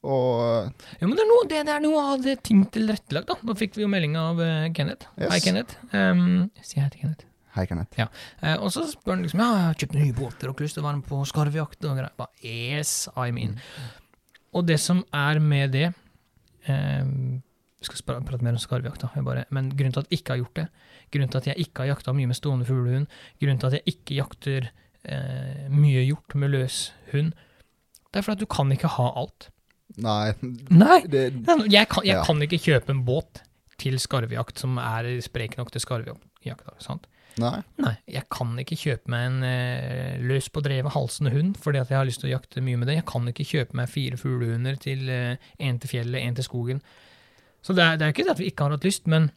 [0.05, 0.69] Og
[1.01, 3.35] Ja, men det er noe, det, det er noe av det ting tilrettelagt, da.
[3.43, 5.09] Nå fikk vi jo melding av uh, Kenneth.
[5.17, 5.33] Yes.
[5.33, 5.75] Hei, Kenneth.
[5.91, 7.25] Um, si hei til Kenneth.
[7.57, 7.97] Hei, Kenneth.
[7.99, 10.83] Eh, og så spør han liksom ja, jeg har kjøpt nye båter og lyst til
[10.83, 12.13] å være med på skarvjakt og greier.
[12.21, 13.57] Bare, Yes, I'm in.
[14.53, 17.09] Og det som er med det eh,
[17.81, 19.25] Vi skal prate mer om skarvjakt, da.
[19.25, 20.67] Bare, men grunnen til at jeg ikke har gjort det,
[21.11, 23.07] grunnen til at jeg ikke har jakta mye med stående fuglehund,
[23.41, 24.69] grunnen til at jeg ikke jakter
[25.03, 26.79] eh, mye hjort med løs
[27.13, 27.33] hund,
[28.09, 29.49] det er fordi at du kan ikke ha alt.
[29.97, 30.33] Nei,
[30.69, 30.99] Nei!
[31.13, 31.27] det,
[31.71, 32.23] Jeg kan, jeg Ja.
[32.25, 33.43] kan ikke kjøpe en båt
[33.79, 36.25] til skarvjakt som er sprek nok til skarvjakt.
[36.79, 37.07] sant?
[37.39, 37.61] nei.
[37.79, 41.89] Nei, jeg kan ikke kjøpe meg en eh, løs på drevet halsende hund fordi at
[41.93, 42.95] jeg har lyst til å jakte mye med det.
[42.99, 46.81] Jeg kan ikke kjøpe meg fire fuglehunder til én til fjellet, én til skogen.
[47.63, 49.29] Så det er, det er ikke det at vi ikke har hatt lyst, men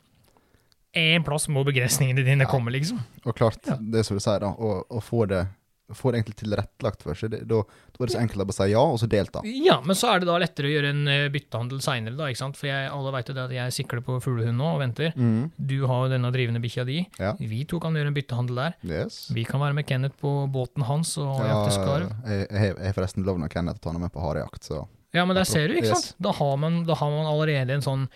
[0.95, 2.51] en plass må begrensningene dine Ja.
[2.51, 2.99] komme, liksom.
[3.25, 3.77] Og klart, Ja.
[3.81, 5.49] det som du sier, da, å, få det
[5.93, 8.81] få det egentlig tilrettelagt for seg, da, er det så enkelt å bare si ja,
[8.81, 9.43] og så delta.
[9.45, 12.39] Ja, men så er det da lettere å gjøre en eh, byttehandel seinere, da, ikke
[12.39, 12.57] sant.
[12.57, 15.13] For jeg, alle veit jo det at jeg sikler på fuglehund nå og venter.
[15.15, 15.51] Mm.
[15.61, 17.07] Du har jo denne drivende bikkja di.
[17.19, 17.35] Ja.
[17.39, 18.75] Vi to kan gjøre en byttehandel der.
[18.89, 19.29] Yes.
[19.35, 22.09] Vi kan være med Kenneth på båten hans og Ja, jakte skarv.
[22.25, 25.45] jeg har- forresten lovna Kenneth å ta ham med på harejakt, så Ja, men der
[25.45, 26.05] ser du, ikke Yes.
[26.07, 26.15] sant?
[26.23, 28.09] Da har, man, da har man allerede en sånn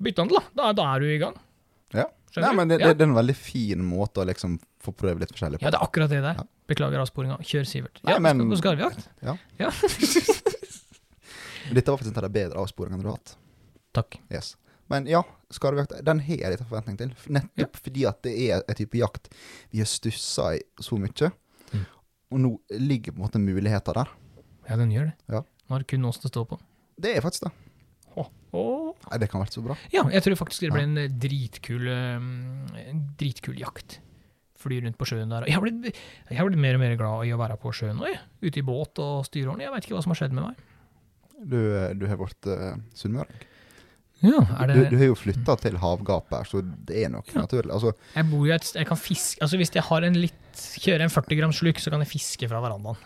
[0.00, 0.42] byttehandel, da.
[0.56, 0.72] da.
[0.72, 1.34] Da er du i gang.
[1.96, 2.06] Ja.
[2.36, 5.32] Nei, men det, det, det er en veldig fin måte å liksom få prøve litt
[5.34, 5.66] forskjellig på.
[5.66, 6.38] ja, det er akkurat det der.
[6.38, 6.46] Ja.
[6.70, 7.40] Beklager avsporinga.
[7.42, 7.98] Kjør, Sivert.
[8.06, 9.08] Nei, Ja, men- skal på skarvjakt.
[9.26, 9.34] Ja.
[9.58, 9.70] ja.
[11.74, 13.34] Dette var faktisk en av de bedre avsporingene du har hatt.
[13.98, 14.20] Takk.
[14.30, 14.54] Yes.
[14.90, 15.22] Men ja,
[15.54, 17.12] skarvjakt, den har jeg litt forventning til.
[17.30, 19.28] Nettopp fordi at det er en type jakt
[19.70, 21.30] vi har stussa i så mye.
[21.70, 21.84] Mm.
[22.34, 24.10] Og nå ligger på en måte muligheter der.
[24.66, 25.16] Ja, den gjør det.
[25.30, 25.42] Ja.
[25.70, 26.58] Nå er det kun oss det står på.
[27.00, 27.52] Det er faktisk det.
[28.16, 29.76] Nei, det kan ha vært så bra.
[29.94, 32.16] Ja, jeg tror faktisk det ble en eh, dritkul, eh,
[32.90, 34.00] en dritkul jakt.
[34.60, 35.46] Fly rundt på sjøen der.
[35.48, 35.86] Jeg har blitt,
[36.28, 38.18] jeg har blitt mer og mer glad i å være på sjøen nå, jeg.
[38.42, 39.62] Ute i båt og styreorden.
[39.64, 40.66] Jeg veit ikke hva som har skjedd med meg.
[41.40, 41.56] Du,
[41.96, 43.46] du har blitt uh, sunnmøring.
[44.20, 44.74] Ja, det...
[44.76, 47.46] Du, du har jo flytta til havgapet så det er nok Ja.
[47.46, 47.72] naturlig.
[47.72, 50.36] Altså, Jeg bor jo et sted, jeg kan fiske Altså hvis jeg har en litt
[50.82, 53.00] Kjører en 40 grams sluk, så kan jeg fiske fra verandaen.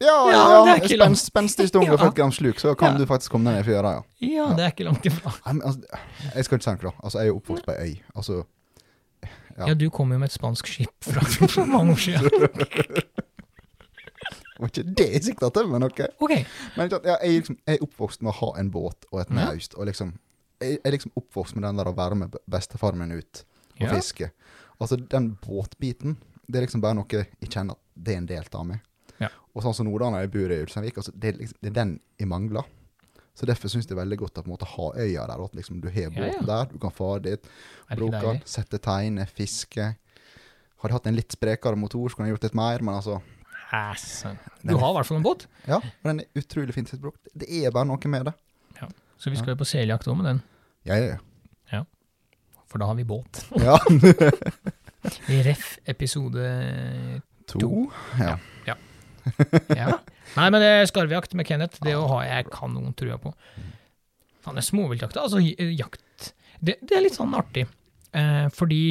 [0.00, 1.18] Ja, Ja, ja, det ikke spen, langt.
[1.18, 2.98] spenstig stong og fått 40 gram sluk, så kan Ja.
[2.98, 4.02] du faktisk komme deg ned i fjøra, ja.
[4.20, 5.32] Ja, det er ikke langt ifra.
[5.46, 5.80] Men, altså,
[6.34, 6.90] jeg skal ikke si noe, da.
[7.02, 7.96] Altså, jeg er jo oppvokst på ei øy.
[8.16, 8.44] Altså,
[9.58, 9.66] Ja.
[9.66, 12.30] Ja, du kom jo med et spansk skip fra, mange år siden.
[12.30, 13.04] det
[14.58, 16.00] var ikke det jeg sikta til, men ok.
[16.20, 16.44] okay.
[16.76, 19.34] Men ja, jeg, liksom, jeg er oppvokst med å ha en båt og et Ja.
[19.34, 20.12] naust, og liksom
[20.60, 23.44] jeg er liksom oppvokst med den der å være med bestefaren min ut
[23.80, 23.94] og Ja.
[23.94, 24.30] fiske.
[24.80, 26.16] Altså, den båtbiten,
[26.50, 28.80] det er liksom bare noe jeg kjenner at det er en del av meg.
[29.22, 29.30] Ja.
[29.54, 32.66] Og sånn som Nordane bor i Ulsteinvik, altså, det, liksom, det er den jeg mangler.
[33.38, 35.42] Så derfor syns jeg det er veldig godt å på en måte ha øya der,
[35.44, 36.46] at liksom du har båten ja.
[36.48, 37.50] der, du kan fare dit,
[37.92, 39.92] bruke sette teiner, fiske.
[40.82, 43.20] Hadde hatt en litt sprekere motor, så kunne jeg gjort litt mer, men altså
[43.68, 44.38] Hæsen.
[44.64, 47.20] Du har i hvert fall en båt, Ja, og den er utrolig fint brukt.
[47.36, 48.34] Det er bare noe med det.
[49.18, 50.42] så vi skal jo på seljakt òg med den.
[50.88, 51.82] Ja, ja,
[52.68, 53.44] For da har vi båt.
[53.68, 53.78] ja.
[55.28, 56.48] I ref episode
[57.46, 57.88] to.
[58.18, 58.34] Ja.
[58.66, 58.74] Ja.
[60.38, 63.32] Nei, men det skarvjakt med Kenneth, det å ha jeg kanon trua på.
[64.48, 66.32] Han er småviltjakt, altså jakt.
[66.60, 67.66] Det, det er litt sånn artig,
[68.16, 68.82] eh, fordi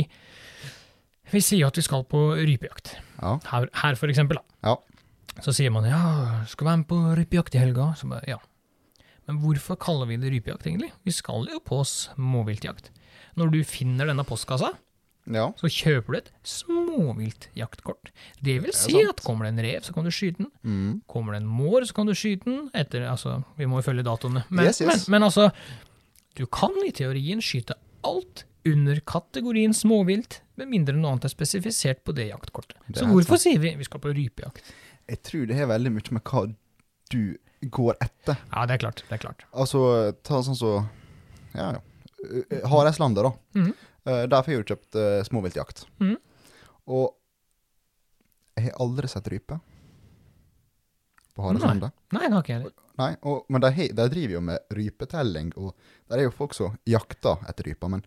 [1.32, 2.94] vi sier at vi skal på rypejakt.
[3.20, 3.38] Ja.
[3.52, 4.70] Her, her for eksempel, da.
[4.70, 4.78] Ja.
[5.44, 6.02] Så sier man ja,
[6.50, 7.92] skal være med på rypejakt i helga.
[8.00, 8.40] Så bare, ja.
[9.28, 10.94] Men hvorfor kaller vi det rypejakt, egentlig?
[11.06, 12.94] Vi skal jo på småviltjakt.
[13.38, 14.72] Når du finner denne postkassa,
[15.28, 15.48] ja.
[15.60, 18.12] så kjøper du et småviltjaktkort.
[18.44, 19.10] Det vil Det er si sant.
[19.14, 20.52] at kommer det en rev, så kan du skyte den.
[20.64, 21.02] Mm.
[21.08, 22.70] Kommer det en mår, så kan du skyte den.
[22.74, 24.44] Etter, altså, vi må jo følge datoene.
[24.50, 25.08] Men, Yes, yes.
[25.08, 25.50] men, men altså,
[26.38, 27.76] du kan i teorien skyte
[28.08, 32.76] alt under kategorien småvilt, med mindre noe annet er spesifisert på det jaktkortet.
[32.88, 33.46] Det Så hvorfor sant.
[33.46, 34.74] sier vi vi skal på rypejakt?
[35.08, 36.42] Jeg tror det har veldig mye med hva
[37.14, 37.38] du
[37.72, 38.36] går etter.
[38.52, 39.04] Ja, det er klart.
[39.08, 39.46] det er klart.
[39.54, 40.74] Altså, ta sånn så
[41.56, 41.82] Ja, ja.
[42.68, 43.32] Hareidlandet, da.
[43.56, 43.70] Uh,
[44.08, 45.86] Der har jeg jo kjøpt uh, småviltjakt.
[46.00, 46.16] Mm.
[46.88, 47.08] Og
[48.58, 49.60] jeg har aldri sett rype
[51.38, 51.94] på Hareidlandet.
[52.16, 52.78] Nei, det har ikke jeg heller.
[52.98, 55.76] Nei, og, men de, driver jo med rypetelling, og
[56.10, 58.02] der er jo folk som jakter etter ryper, men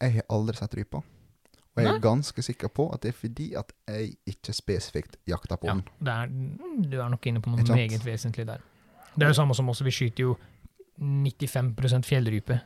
[0.00, 1.02] jeg har aldri sett rypa.
[1.74, 2.02] Og jeg er Nei.
[2.04, 5.82] ganske sikker på at det er fordi at jeg ikke spesifikt jakter på Ja, den.
[6.06, 8.62] det er, mm, du er nok inne på noe meget vesentlig der.
[9.14, 10.36] Det er jo samme som også, vi skyter jo
[11.02, 12.60] 95% fjellrype.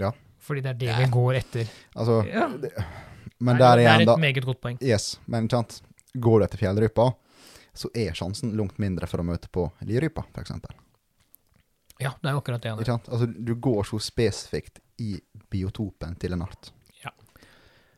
[0.00, 0.10] Ja.
[0.46, 1.70] Fordi det er det vi går etter.
[1.96, 2.46] Altså, Ja.
[2.62, 2.70] det,
[3.40, 4.78] men Nei, der det igjen, er da et meget godt poeng.
[4.80, 5.80] Yes, men sant,
[6.16, 7.10] går du etter fjellrypa,
[7.76, 10.72] så er sjansen langt mindre for å møte på lirypa, eksempel.
[12.00, 12.72] Ja, det er akkurat det.
[12.78, 13.08] Ikke sant?
[13.08, 15.18] Altså, du går så spesifikt i
[15.52, 16.72] biotopen til en art.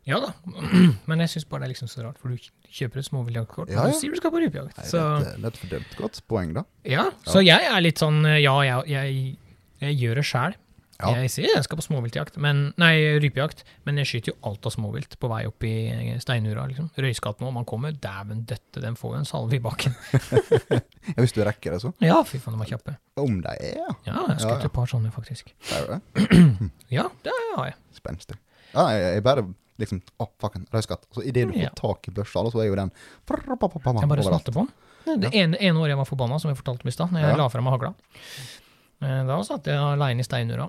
[0.09, 0.31] Ja da,
[1.11, 2.39] men jeg syns bare det er liksom så rart, for du
[2.73, 4.79] kjøper et småviltjaktkort, Ja, og du sier du skal på rypejakt.
[4.89, 6.63] Så, det, er et- det er et fordømt godt poeng, da.
[6.89, 9.19] ja, så jeg er litt sånn Ja, jeg, jeg,
[9.85, 10.57] jeg gjør det sjæl.
[10.99, 11.13] Ja.
[11.23, 12.93] Jeg sier jeg skal på småviltjakt, men, nei,
[13.23, 15.73] rypejakt, men jeg skyter jo alt av småvilt på vei opp i
[16.19, 16.65] steinura.
[16.67, 16.89] Liksom.
[16.99, 19.95] Røyskatten òg, man kommer, dæven døtte, den får jo en salve i baken.
[21.09, 21.89] Ja, hvis du rekker det, så.
[22.05, 22.93] Ja, fy faen, de var kjappe.
[23.23, 23.87] Om de er, ja.
[24.05, 24.67] Ja, jeg har skutt Ja, ja.
[24.69, 25.55] et par sånne, faktisk.
[25.71, 26.01] Det er det.
[26.99, 27.79] Ja, det har jeg.
[27.97, 28.37] Spenstig.
[28.75, 29.47] Ja, jeg, jeg bare
[29.81, 31.07] liksom Å, fucken, røyskatt.
[31.15, 32.91] Så idet du får tak i børsa, så er jo den
[33.31, 35.23] Jeg bare snatter på den.
[35.23, 37.39] Det ene, ene året jeg var forbanna, som jeg fortalte om i stad, når jeg
[37.41, 37.95] la fra meg hagla.
[39.01, 40.69] Eh, Da satt jeg aleine i steinura.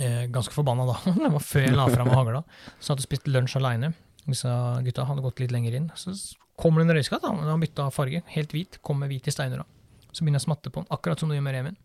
[0.00, 0.96] Eh, Ganske forbanna da.
[1.22, 2.42] Det var før jeg la fram hagla.
[2.80, 3.92] Så hadde jeg spist lunsj aleine.
[4.26, 4.50] Disse
[4.84, 5.90] gutta hadde gått litt lenger inn.
[5.96, 6.12] Så
[6.58, 7.22] kommer det en røyskatt.
[7.24, 7.32] da.
[7.50, 8.22] han bytta farge.
[8.34, 8.80] Helt hvit.
[8.84, 9.64] Kommer hvit i steinura.
[10.10, 11.76] Så begynner jeg å smatte på den, akkurat som du gjør med reven.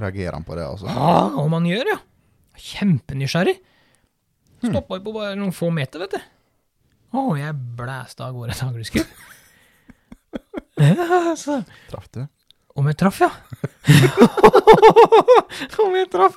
[0.00, 0.88] Reagerer han på det, altså?
[0.88, 1.98] Ah, om man gjør, ja.
[2.60, 3.56] Kjempenysgjerrig.
[4.60, 4.70] Hmm.
[4.74, 6.20] Stoppa jo på bare noen få meter, vet du.
[7.16, 9.12] Å, jeg blæste av gårde et hagleskudd.
[10.80, 11.58] Ja, så.
[11.90, 12.22] Traff du?
[12.78, 13.30] Om jeg traff, ja.
[15.84, 16.36] Om jeg traff.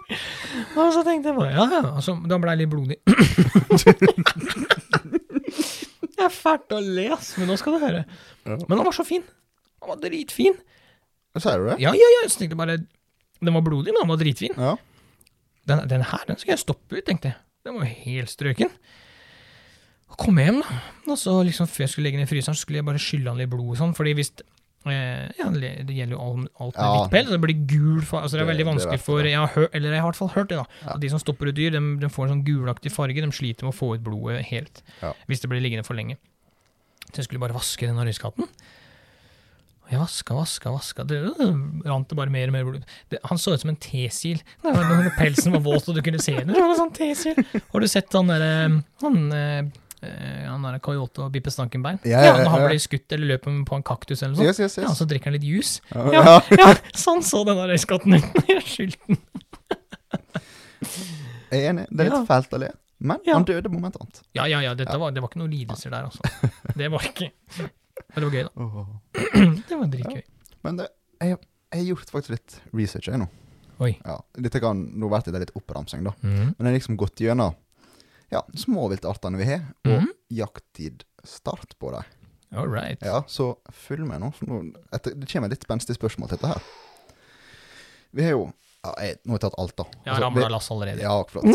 [0.73, 1.81] Og så tenkte jeg bare, ja, ja.
[1.93, 2.97] Altså, da ble jeg litt blodig.
[6.15, 8.01] det er fælt å le, ass, men nå skal du høre.
[8.47, 8.57] Ja.
[8.65, 9.25] Men han var så fin.
[9.83, 10.57] Han var dritfin.
[11.37, 11.77] Sier du det?
[11.83, 12.25] Ja, ja, ja.
[12.25, 12.79] Så tenkte jeg bare,
[13.43, 14.57] den var blodig, men han var dritfin.
[14.57, 14.73] Ja.
[15.69, 17.39] Den, den her, den skal jeg stoppe ut, tenkte jeg.
[17.63, 18.73] Den var jo helt strøken.
[20.13, 20.81] Og kom hjem, da.
[21.09, 23.31] Og så liksom før jeg skulle legge den i fryseren, så skulle jeg bare skylle
[23.31, 23.95] han litt blod og sånn.
[23.97, 24.33] Fordi hvis
[24.91, 26.19] ja, det gjelder jo
[26.59, 26.89] alt med Ja.
[27.05, 27.29] hvitt pels.
[27.31, 29.37] Det blir gul altså Det er veldig vanskelig for jeg.
[29.37, 30.65] har hør, Eller jeg har i hvert fall hørt det, da.
[30.83, 30.93] Ja.
[30.95, 33.15] At de som stopper ut dyr, de, de får en sånn gulaktig farge.
[33.23, 35.13] De sliter med å få ut blodet helt Ja.
[35.27, 36.17] hvis det blir liggende for lenge.
[37.13, 38.43] Så jeg skulle bare vaske denne røyskatten.
[39.83, 41.03] Og jeg vaska, vaska, vaska.
[41.05, 41.17] Det
[41.85, 42.85] rant det bare mer og mer blod.
[43.11, 44.39] Det, han så ut som en tesil.
[45.17, 46.55] Pelsen var våt og du kunne se den.
[46.79, 47.35] Sånn tesil.
[47.71, 49.63] Har du sett han derre Han, eh, eh,
[50.49, 51.99] han der Coyote og Bippe Stankenbein?
[52.07, 54.49] Ja, ja, Når han blir skutt eller løper på en kaktus eller noe sånt.
[54.49, 55.81] Yes, yes, Ja, så drikker han litt juice.
[55.93, 56.05] Ja.
[56.13, 59.21] Ja, ja, sånn så denne røyskatten ut når jeg skylte den.
[61.53, 61.85] Jeg er enig.
[61.89, 62.25] Det er litt Ja.
[62.29, 62.71] fælt å le.
[63.03, 63.33] Men Ja.
[63.35, 64.21] han døde momentant.
[64.33, 66.21] Ja, ja, ja, var, det var ikke noen lidelser der, altså.
[66.79, 68.51] Det var ikke Men det var gøy, da.
[69.69, 70.23] Det var dritgøy.
[70.63, 70.87] Men det,
[71.21, 71.37] jeg,
[71.73, 73.27] jeg har gjort faktisk litt research jeg nå.
[73.83, 73.97] Oi.
[74.05, 76.13] Ja, dette kan nå bli litt oppramsing, da.
[76.21, 76.53] Mm.
[76.55, 77.55] Men jeg har liksom gått gjennom
[78.33, 82.03] ja, småviltartene vi har, og jakttid jakttidstart på dem.
[82.55, 82.99] All right.
[83.01, 84.31] Ja, så følg med nå.
[84.37, 84.59] For nå
[84.93, 86.67] etter, det kommer litt spenstig spørsmål til dette her.
[88.13, 88.43] Vi har jo
[88.83, 89.85] ja, jeg, Nå har jeg tatt alt, da.
[90.03, 91.01] Altså, vi- ramla lass allerede.
[91.01, 91.45] Ja, flott.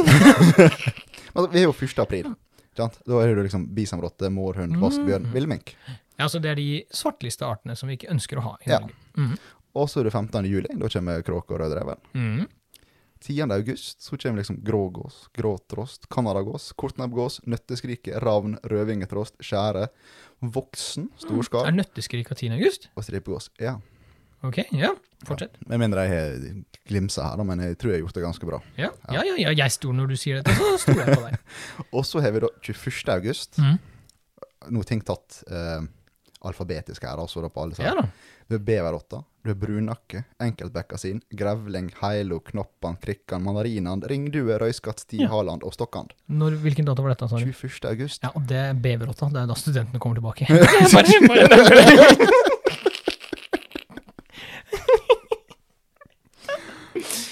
[1.34, 1.98] altså, vi har jo 1.
[2.02, 2.30] april.
[2.78, 2.98] Sant?
[3.06, 5.32] Da er det liksom bisamrotte, mårhund, vaskbjørn, mm.
[5.34, 5.74] villmink.
[6.18, 8.80] Ja, så det er de svartliste artene som vi ikke ønsker å ha i Ja.
[8.80, 8.94] Norge.
[9.18, 9.38] Mhm.
[9.78, 10.46] Og så er det 15.
[10.48, 10.70] juli.
[10.80, 12.00] Da kommer kråke og rødreven.
[12.16, 12.46] Mhm.
[13.20, 13.52] 10.
[13.52, 19.88] august så kommer liksom grågås, gråtrost, canadagås, kortnebbgås, nøtteskrike, ravn, rødvingetrost, skjære,
[20.40, 21.10] voksen,
[21.68, 21.80] Er mm.
[21.82, 22.52] Er av 10.
[22.58, 22.90] august?
[22.94, 23.50] og stripegås.
[23.60, 23.78] Ja.
[24.46, 24.92] Ok, ja.
[25.26, 25.56] Fortsett.
[25.66, 28.46] Med mindre jeg har glimsa her, da, men jeg tror jeg har gjort det ganske
[28.46, 28.60] bra.
[28.78, 31.54] Ja, ja, ja, ja jeg stoler når du sier dette, så stoler jeg på deg.
[31.96, 33.00] Og så har vi da 21.
[33.16, 33.58] august.
[33.58, 33.78] Mm.
[34.74, 35.88] Nå er ting tatt eh,
[36.46, 38.10] alfabetisk her, altså da på alle Ja sammen.
[38.48, 45.62] Du har beverrotta, du har brunnakke, enkeltbekkasin, grevling, heilo, knoppan, krikkan, mandarinan, ringdue, røyskatt, stihaland
[45.68, 46.14] og stokkand.
[46.32, 47.50] Når, hvilken dato var dette, Sorry?
[47.52, 47.84] 21.
[47.90, 48.22] august.
[48.24, 49.28] Ja, og det er beverrotta.
[49.34, 50.48] Det er da studentene kommer tilbake.
[50.48, 51.44] bare, bare,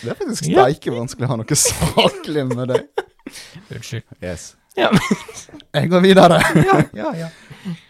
[0.07, 0.67] Det er faktisk Ja.
[0.69, 2.81] steike vanskelig å ha noe saklig med det.
[3.71, 4.03] Unnskyld.
[4.23, 4.57] Yes.
[4.77, 4.91] Ja.
[5.77, 6.41] Jeg går videre.
[6.69, 7.29] Ja, ja, ja.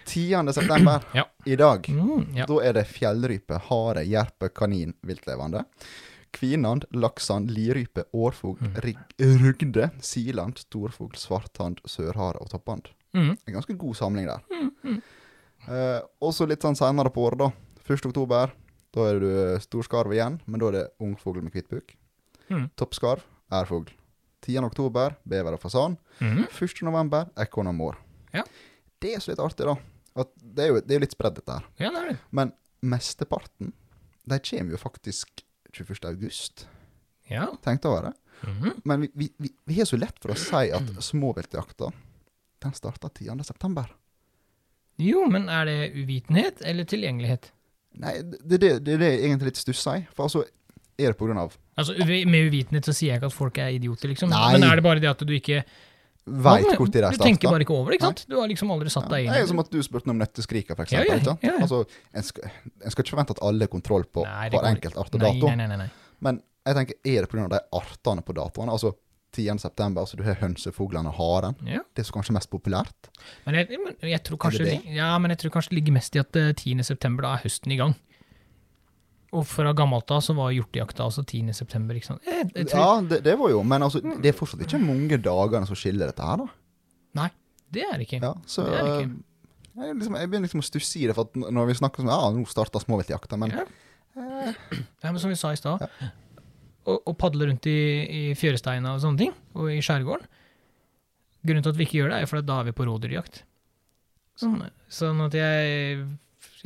[0.07, 0.53] 10.
[0.55, 1.25] september, Ja.
[1.45, 2.47] i dag, Mm, ja.
[2.47, 5.65] da er det fjellrype, hare, jerpe, kanin, viltlevende.
[6.37, 9.43] Kvinand, laksand, lirype, årfugl, Mm.
[9.43, 12.89] rugde, siland, storfugl, svarthand, sørhare og toppand.
[13.15, 13.37] Mm.
[13.47, 14.41] En ganske god samling der.
[15.69, 17.51] Eh, også litt sånn senere på året, da.
[17.89, 18.07] 1.
[18.11, 18.53] oktober.
[18.95, 19.29] Da er du
[19.61, 21.97] storskarv igjen, men da er det ungfugl med hvittbuk.
[22.51, 22.71] Mm.
[22.79, 23.21] Toppskarv,
[23.53, 23.91] ærfugl.
[24.45, 24.67] 10.
[24.69, 25.97] oktober, bever og fasan.
[26.21, 26.45] Mm.
[26.51, 26.83] 1.
[26.87, 27.99] november, ekorn og mår.
[28.37, 28.45] Ja.
[29.03, 29.77] Det er så litt artig, da.
[30.17, 31.67] At det er jo det er litt spredd, dette her.
[31.81, 32.21] Ja, det er det.
[32.37, 32.53] Men
[32.85, 33.73] mesteparten,
[34.27, 36.05] de kommer jo faktisk 21.
[36.09, 36.69] august.
[37.31, 37.51] Ja.
[37.65, 38.15] Tenk over det.
[38.41, 38.81] -hmm.
[38.85, 41.91] Men vi, vi, vi, vi har så lett for å si at småviltjakta,
[42.63, 43.45] den starter 10.
[43.45, 43.93] september.
[44.97, 47.51] Jo, men er det uvitenhet eller tilgjengelighet?
[48.01, 50.07] Nei, det er det, det, er det jeg egentlig litt stusser i.
[50.17, 50.45] For altså,
[50.97, 51.93] er det på grunn av Altså,
[52.27, 54.33] Med uvitenhet så sier jeg ikke at folk er idioter, liksom.
[54.33, 54.55] Nei.
[54.57, 55.63] Men er det bare det at du ikke
[56.27, 58.25] Veit hvor de Du tenker bare ikke over det, ikke sant?
[58.27, 60.19] Du har liksom aldri satt deg inn i det er som at du spurte om
[60.19, 61.53] nøtteskrika, for Ja, ja, ja, ja.
[61.63, 62.51] Altså, en, skal,
[62.83, 65.53] en skal ikke forvente at alle har kontroll på Nei, hver enkelt art og dato.
[65.53, 65.91] nei, nei, nei, nei.
[66.27, 67.47] Men jeg tenker, er det pga.
[67.53, 68.75] de artene på datoene?
[68.75, 68.97] Altså
[69.37, 69.59] 10.
[69.63, 71.57] september, altså du har hønsefuglene og haren.
[71.69, 71.85] Ja.
[71.95, 73.11] Det er så kanskje mest populært.
[73.45, 74.97] Men jeg, men jeg tror kanskje det det?
[74.97, 76.83] Ja, men jeg tror kanskje det ligger mest i at eh, 10.
[76.89, 77.95] september, da er høsten i gang.
[79.37, 81.53] Og fra gammelt av så var hjortejakta altså 10.
[81.59, 82.25] september, ikke sant?
[82.25, 85.19] Jeg, jeg tror, Ja, det, det var jo, men altså, det er fortsatt ikke mange
[85.21, 86.47] dagene som skiller dette her, da.
[87.21, 87.27] Nei,
[87.75, 88.21] det er det ikke.
[88.25, 89.11] Ja, så Det er det ikke.
[89.11, 92.09] eh, jeg, liksom, jeg begynner liksom å stusse i det, for når vi snakker om
[92.15, 93.67] ja, nå starter småviltjakta, men Ja.
[94.17, 95.83] Ja, men som vi sa i stad,
[96.89, 97.75] å, å padle rundt i,
[98.09, 100.25] i fjøresteina og sånne ting, og i skjærgården
[101.47, 103.37] Grunnen til at vi ikke gjør det, er fordi da er vi på rådyrjakt.
[104.41, 104.57] Sånn,
[104.91, 106.01] sånn at jeg,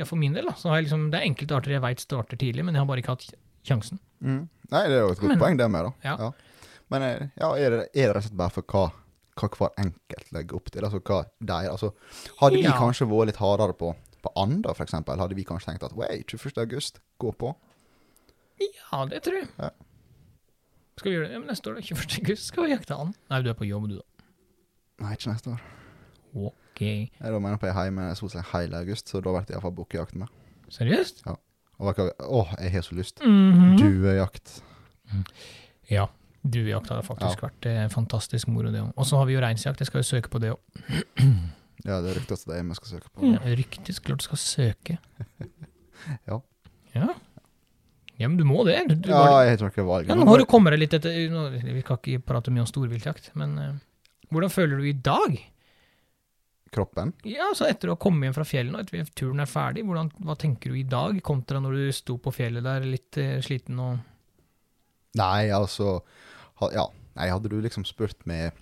[0.01, 2.01] ja, For min del, da, så har jeg liksom Det er enkelte arter jeg veit
[2.03, 3.27] starter tidlig, men jeg har bare ikke hatt
[3.67, 3.99] sjansen.
[4.25, 4.41] mm.
[4.71, 5.91] Nei, det er jo et godt Men- poeng, det med, da.
[6.07, 6.31] Ja.
[6.91, 7.81] Men eh, ja, er det,
[8.11, 8.83] rett og slett bare for hva,
[9.39, 10.83] hva hver enkelt legger opp til?
[10.87, 11.89] Altså hva de altså,
[12.39, 12.71] Hadde vi Ja.
[12.79, 13.93] kanskje vært litt hardere på,
[14.23, 16.57] på Anda, eksempel, hadde vi kanskje tenkt at Wait, 21.
[16.65, 17.53] august, gå på.
[18.61, 19.47] Ja, det tror jeg.
[19.59, 19.69] Ja.
[20.99, 21.33] Skal vi gjøre det?
[21.33, 22.19] Ja, men neste år, da, 21.
[22.21, 23.15] august, skal vi jakte and.
[23.31, 24.25] Nei, du er på jobb, du, da.
[25.01, 25.61] Nei, ikke neste år.
[26.35, 26.81] Ok.
[26.81, 29.45] Jeg da mener på jeg er hjemme så å si hele august, så da blir
[29.47, 30.31] det iallfall bukkejakt med.
[30.71, 31.23] Seriøst?
[31.81, 33.21] Og jeg, å, jeg har så lyst.
[33.25, 33.77] Mhm.
[33.81, 34.59] Duejakt.
[35.91, 36.07] Ja.
[36.41, 38.93] Duejakt hadde faktisk vært eh, fantastisk moro, det òg.
[38.97, 40.61] Og så har vi jo reinsjakt, jeg skal jo søke på det òg.
[41.81, 43.25] Ja, det er ryktet at det er vi skal søke på.
[43.25, 44.97] Ja, Ryktes klart du skal søke.
[46.29, 46.35] Ja.
[46.93, 47.07] Ja.
[48.21, 48.75] Ja, men du må det.
[48.89, 50.81] Du, du Ja, var, jeg tror ikke det var ja, nå har du kommet deg
[50.83, 53.71] litt etter Vi skal ikke prate mye om storviltjakt, men eh,
[54.29, 55.37] hvordan føler du i dag?
[56.71, 57.11] Kroppen.
[57.27, 59.83] Ja, så etter å ha kommet hjem fra fjellet, nå, etter at turen er ferdig,
[59.87, 63.37] hvordan, hva tenker du i dag, kontra når du sto på fjellet der litt eh,
[63.43, 63.99] sliten og
[65.19, 65.97] Nei, altså
[66.71, 66.85] Ja,
[67.19, 68.53] nei, hadde du liksom spurt meg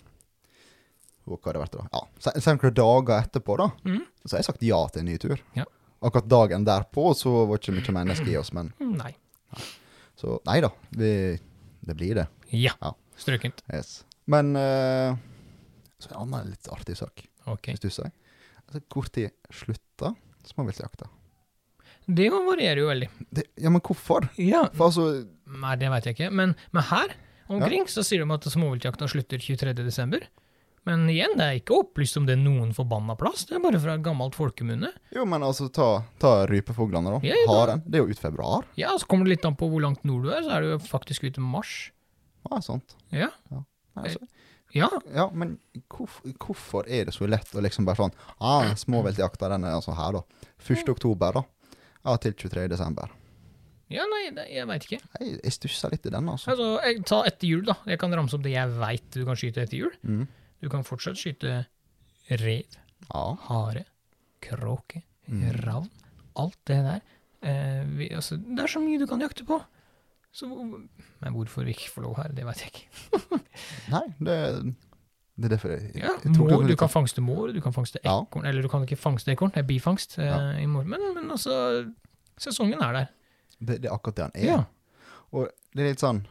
[1.28, 1.84] Hva hadde det vært da?
[1.94, 5.10] Ja, se- Se noen dager etterpå, da, mm, så har jeg sagt ja til en
[5.12, 5.38] ny tur.
[5.54, 5.64] Ja.
[6.02, 9.12] Akkurat dagen derpå så var det ikke mye menneske i oss, men Nei.
[10.18, 11.12] Så nei da, vi,
[11.86, 12.26] det blir det.
[12.50, 12.74] Ja.
[12.82, 12.90] Ja.
[13.20, 13.62] Strøkent.
[13.72, 14.00] Yes.
[14.26, 15.14] Men uh,
[16.00, 17.72] så en annen litt artig sak, Ok.
[17.72, 18.12] hvis du sier.
[18.66, 20.14] Altså, hvor tid slutta
[20.50, 21.08] småviltjakta?
[22.10, 23.08] Det varierer jo veldig.
[23.30, 24.30] Det, ja, men hvorfor?
[24.40, 24.64] Ja.
[24.74, 25.08] For altså
[25.60, 26.30] Nei, det veit jeg ikke.
[26.34, 27.14] Men, men her
[27.50, 30.22] omkring så sier de at småviltjakta slutter 23.12.
[30.88, 33.44] Men igjen, det er ikke opplyst om det er noen forbanna plass.
[33.46, 34.88] Det er bare fra gammelt folkemunne.
[35.12, 35.88] Jo, men altså, ta,
[36.22, 37.20] ta rypefuglene, da.
[37.26, 37.48] Ja, ja.
[37.52, 37.82] Haren.
[37.84, 38.64] Det er jo ut februar.
[38.80, 40.72] Ja, så kommer det litt an på hvor langt nord du er, så er du
[40.72, 41.74] jo faktisk ute i mars.
[42.48, 42.96] Ja, sant.
[43.12, 43.28] Ja.
[43.52, 43.62] Nei,
[44.00, 44.24] altså,
[44.76, 44.88] Ja.
[45.14, 45.56] ja, men
[45.90, 49.94] hvorfor, hvorfor er det så lett å liksom bare sånn ah, Småviltjakta, den er altså
[49.98, 50.50] her, da.
[50.62, 50.84] 1.
[50.92, 51.42] oktober, da.
[52.04, 52.68] Ja, til 23.
[52.70, 53.10] desember.
[53.90, 55.00] Ja, nei, det, jeg veit ikke.
[55.18, 56.52] Jeg, jeg stusser litt i den, altså.
[56.52, 57.74] Altså, jeg, Ta etter jul, da.
[57.90, 59.96] Jeg kan ramse opp det jeg veit du kan skyte etter jul.
[60.06, 60.22] Mm.
[60.62, 61.64] Du kan fortsatt skyte
[62.30, 62.78] rev,
[63.10, 63.24] Ja.
[63.48, 63.84] hare,
[64.44, 65.42] kråke, Mm.
[65.64, 65.90] ravn.
[66.38, 67.00] Alt det der.
[67.42, 69.58] Eh, vi, altså, det er så mye du kan jakte på.
[70.32, 73.40] Så, men hvorfor vi ikke får lov her, det veit jeg ikke.
[73.94, 74.36] Nei, det,
[75.40, 77.98] det er derfor jeg, Ja, jeg mår, du kan sånn- fangste mår, du kan fangste
[78.04, 78.20] Ja.
[78.22, 78.46] ekorn.
[78.46, 80.84] Eller du kan ikke fangste ekorn, det er bifangst eh, i mår.
[80.86, 81.56] Men, men altså,
[82.38, 83.08] sesongen er der.
[83.58, 84.46] det, det er akkurat det han er.
[84.46, 84.60] Ja.
[85.34, 86.22] Og det er litt sånn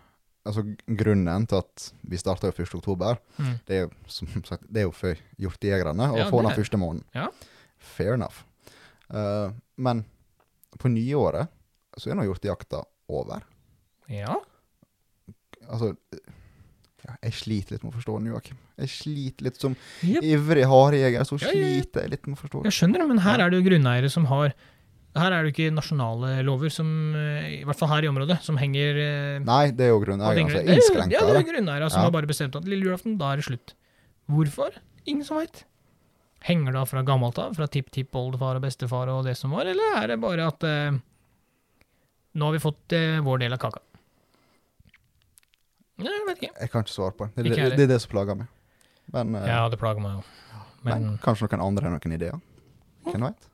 [0.48, 2.72] Altså, grunnen til at vi starta 1.
[2.80, 3.58] oktober, Mm.
[3.68, 6.80] det er jo som sagt, det er jo for hjortejegerne å Ja, få den første
[6.80, 7.04] måneden.
[7.14, 7.28] Ja.
[7.78, 8.40] Fair enough.
[9.14, 10.06] Uh, men
[10.80, 11.52] på nyåret
[12.00, 12.82] så er nå hjortejakta
[13.12, 13.44] over.
[14.10, 14.36] Ja.
[15.70, 15.94] Altså
[17.06, 18.58] ja, Jeg sliter litt med å forstå den, Joakim.
[18.80, 20.24] Jeg sliter litt som yep.
[20.26, 22.70] ivrig harejeger, så Ja, sliter jeg litt med å forstå den.
[22.72, 24.54] Jeg skjønner det, men her er det jo grunneiere som har
[25.18, 28.42] Her er det jo ikke nasjonale lover, som, eh, i hvert fall her i området,
[28.46, 31.48] som henger eh, Nei, det er jo grunneierne som Det er jo- Ja, det er
[31.50, 32.06] grunneiere som Ja.
[32.06, 33.74] har bare bestemt at lille julaften, da er det slutt.
[34.30, 34.70] Hvorfor?
[35.08, 35.64] Ingen som veit.
[36.46, 39.98] Henger det av fra gammelt av, fra tipp-tipp-oldefar og bestefar og det som var, eller
[39.98, 40.92] er det bare at eh,
[42.36, 43.82] nå har vi fått eh, vår del av kaka?
[46.00, 46.54] Jeg vet ikke.
[46.62, 47.44] Jeg kan ikke svare på det.
[47.44, 48.48] Det, det, det er det som plager meg.
[49.14, 50.24] Men, eh, Ja, det plager meg òg.
[50.84, 52.38] Men men kanskje noen andre har noen ideer?
[53.10, 53.46] Hvem vet?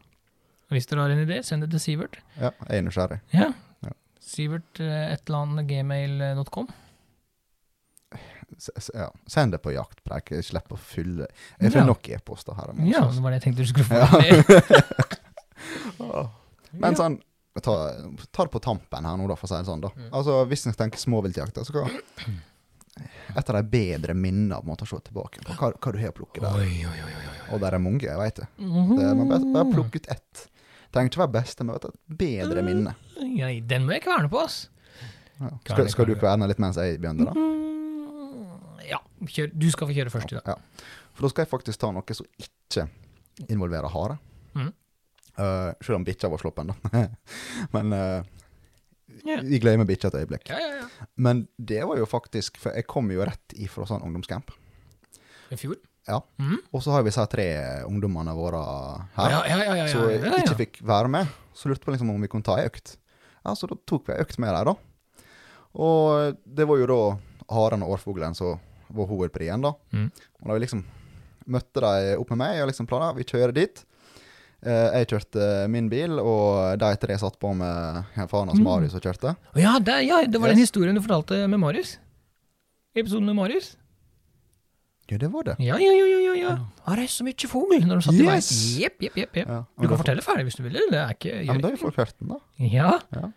[0.69, 2.17] hvis dere har en idé, send det til Sivert.
[2.37, 3.19] Ja, jeg er nysgjerrig.
[3.33, 3.47] Ja.
[3.85, 3.91] Ja.
[4.19, 6.67] Sivert eh, et eller annet gmail.com.
[8.59, 9.07] S ja.
[9.27, 10.31] Send det på jaktpreik.
[10.35, 11.25] Jeg slipper å fylle
[11.59, 11.85] Jeg får Ja.
[11.89, 12.73] nok e-poster her.
[12.89, 13.95] Ja, det var det jeg tenkte du skulle få.
[15.99, 16.25] Ja.
[16.75, 16.97] Men Ja.
[16.99, 17.17] sånn
[17.63, 17.75] ta,
[18.31, 19.81] ta det på tampen her nå, da, for å si det sånn.
[19.85, 19.91] da.
[19.95, 20.09] Mm.
[20.11, 21.87] Altså, Hvis en tenker småviltjakt, så skal
[23.35, 25.99] et av de bedre minnene på en måte å se tilbake på hva, hva du
[26.01, 26.59] har plukket der.
[26.59, 27.15] Oi, oi, oi.
[27.55, 28.47] Og der er mange, jeg vet det.
[28.59, 28.93] Mhm.
[28.99, 30.45] det man bare, bare plukke ut ett.
[30.95, 32.95] Trenger ikke være beste, men vet du, et bedre minne.
[33.35, 34.69] Ja, den må jeg kverne på, ass.
[35.39, 35.49] Ja.
[35.67, 36.47] Skal, skal du kverne.
[36.47, 37.33] litt mens jeg begynner, da?
[37.35, 39.49] Mm, Ja, kjør.
[39.51, 40.47] du skal få kjøre først i dag.
[40.55, 40.85] Ja.
[41.15, 42.85] For da skal jeg faktisk ta noe som ikke
[43.51, 44.17] involverer hare.
[44.55, 44.71] Mhm.
[45.35, 47.07] Eh, selv om bikkja var sloppen, da.
[47.75, 48.23] Men uh,
[49.43, 50.49] vi glemmer bikkja et øyeblikk.
[50.49, 51.07] Ja, ja, ja.
[51.15, 54.53] Men det var jo faktisk For jeg kom jo rett ifra sånn ungdomscamp.
[55.51, 55.77] I fjor?
[56.07, 56.21] Ja.
[56.37, 56.59] Mhm.
[56.71, 57.47] Og så har vi disse tre
[57.87, 58.61] ungdommene våre
[59.17, 61.31] her, Ja, ja, ja, ja, ja, som ikke fikk være med.
[61.57, 62.97] Så lurte på liksom om vi kunne ta ei økt.
[63.43, 65.23] Ja, Så da tok vi ei økt med dem, da.
[65.75, 66.99] Og det var jo da
[67.51, 68.59] haren og årfuglen som
[68.95, 69.73] var hovedprien, da.
[69.91, 70.11] Mm.
[70.39, 70.85] Og da vi liksom
[71.51, 73.83] møtte de opp med meg og liksom planla vi kjører dit.
[74.65, 78.65] Eh, jeg kjørte min bil, og de tre satt på med faren hans Mm.
[78.65, 79.35] Marius og kjørte.
[79.61, 81.97] Ja, det, ja, det var den historien du fortalte med Marius.
[82.95, 83.75] Episoden med Marius.
[85.11, 85.55] Ja, det var det.
[85.61, 86.53] Ja, ja, ja, ja, ja, ja.
[86.87, 88.41] Har jeg så mye fugl når de satt i veien?
[88.81, 89.35] Jepp, jepp, jepp.
[89.37, 89.49] jepp.
[89.53, 90.79] Ja, Du kan fortelle ferdig hvis du vil.
[90.89, 92.39] Det er ikke Ja, men da har jo folk hørt den, da.
[92.57, 92.95] Ja.
[93.13, 93.29] Ja.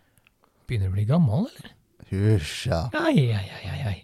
[0.65, 1.75] Begynner du å bli gammel, eller?
[2.09, 2.79] Hysja.
[2.97, 3.97] Ai, ai, ai, ai, ai.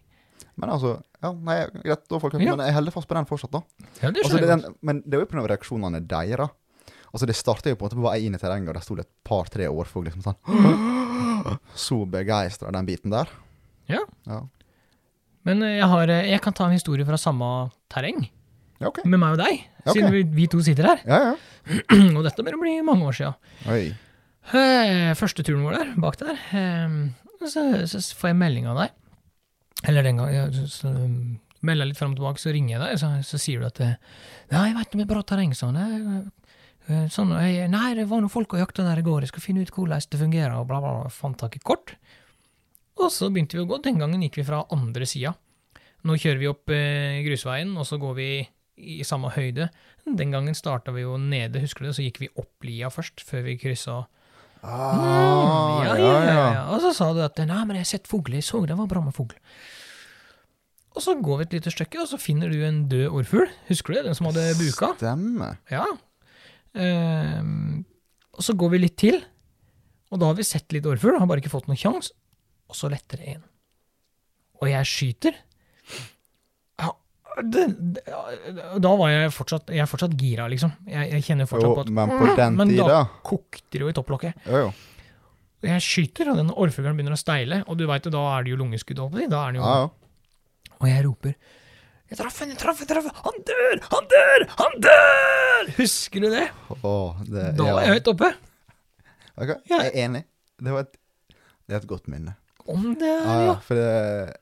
[0.61, 2.55] Men altså, ja, nei, greit, da folk hørt Ja.
[2.55, 3.63] men jeg holder fast på den fortsatt, da.
[4.03, 6.53] Ja, det Altså, det, den, men det er jo på grunn av reaksjonene deres.
[7.15, 8.95] Altså, det startet jo på en måte på vei inn i terrenget, og der sto
[8.99, 10.39] det et par-tre årfugl liksom sånn
[11.85, 13.29] Så begeistra den biten der.
[13.87, 14.01] Ja.
[14.27, 14.41] Ja,
[15.47, 17.47] Men eh, jeg, har, eh, jeg kan ta en historie fra samme
[17.93, 18.25] terreng,
[18.81, 19.03] ja ok.
[19.05, 19.93] med meg og deg, Ja, ok.
[19.95, 21.03] siden vi, vi to sitter her.
[21.07, 21.35] Ja, ja.
[22.17, 23.21] og dette å bli mange år.
[23.71, 23.83] Oi.
[24.51, 26.41] Eh, Første turen vår der, bak der,
[27.45, 28.95] så, så får jeg melding av deg.
[29.85, 31.35] Eller den gang, jeg, så, så um,
[31.65, 34.65] melder litt frem og tilbake, så ringer jeg deg, så, så sier du at Nei,
[34.71, 35.77] jeg vet det er bra terreng, sånn.
[35.77, 36.17] eh,
[37.09, 39.63] sånn jeg, nei, det var noen folk og jakta der i går, jeg skal finne
[39.65, 41.09] ut hvordan det fungerer, og bla, bla, bla.
[41.13, 41.95] Fant tak i kort.
[43.01, 43.79] Og så begynte vi å gå.
[43.83, 45.33] Den gangen gikk vi fra andre sida.
[46.05, 48.27] Nå kjører vi opp eh, grusveien, og så går vi
[48.77, 49.69] i samme høyde.
[50.05, 51.95] Den gangen starta vi jo nede, husker du det?
[51.97, 54.03] Så gikk vi opp lia først, før vi kryssa.
[54.65, 56.61] Ah, Mm, ja, ja, ja, ja.
[56.73, 58.87] Og så sa du at 'nei, men jeg har sett fugler, jeg så det var
[58.87, 59.35] bra med fugl'.
[60.95, 63.49] Og så går vi et lite stykke, og så finner du en død orrfugl.
[63.67, 64.05] Husker du det?
[64.05, 64.93] Den som hadde buka?
[64.95, 65.57] Stemmer.
[65.69, 65.83] Ja.
[66.75, 67.83] Ehm,
[68.35, 69.21] og så går vi litt til,
[70.11, 72.13] og da har vi sett litt orrfugl, har bare ikke fått noen sjanse.
[72.65, 73.43] og så letter det inn.
[74.63, 75.35] Og jeg skyter.
[76.81, 76.89] Ja,
[77.43, 78.01] det, det,
[78.81, 80.71] da var jeg fortsatt, jeg er fortsatt gira, liksom.
[80.89, 83.91] Jeg, jeg kjenner fortsatt Jo, på at men på den men da kokte det jo
[83.91, 84.39] i topplokket.
[84.49, 84.71] Jo, jo.
[85.61, 88.45] Og jeg skyter, og den orrfuglen begynner å steile, og du veit jo, da er
[88.47, 89.03] det jo lungeskudd.
[89.29, 89.93] Da er den jo Ja, ja.
[90.75, 91.35] Og jeg roper
[92.09, 93.79] Jeg traff han, jeg traff jeg traff Han dør!
[93.91, 94.43] Han dør!
[94.59, 95.69] Han dør!
[95.79, 96.43] Husker du det?
[96.75, 97.73] Åh, det, Da ja.
[97.73, 98.29] var jeg høyt oppe.
[99.35, 99.79] Ok, Ja.
[99.81, 100.21] Jeg er enig.
[100.61, 100.93] Det, var et,
[101.65, 102.35] det er et godt minne.
[102.69, 103.55] Om det er, Ja, ja, ja.
[103.65, 104.35] for det,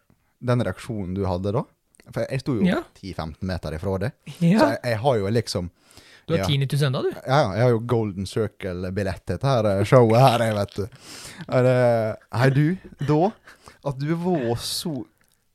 [0.52, 1.64] den reaksjonen du hadde da
[2.12, 2.82] For jeg, sto jo Ja.
[3.00, 4.12] 10-15 meter ifra det.
[4.28, 4.68] Så ja.
[4.74, 5.72] jeg, jeg har jo liksom
[6.28, 6.46] Du har ja.
[6.52, 7.10] tinnitus ennå, du.
[7.16, 10.76] Ja, ja, jeg har jo Golden Circle-billett til dette her eh, showet her, jeg vet
[10.78, 10.86] du.
[11.48, 11.80] Er det,
[12.44, 12.66] Hei, du,
[13.08, 13.18] da
[13.90, 14.94] At du var så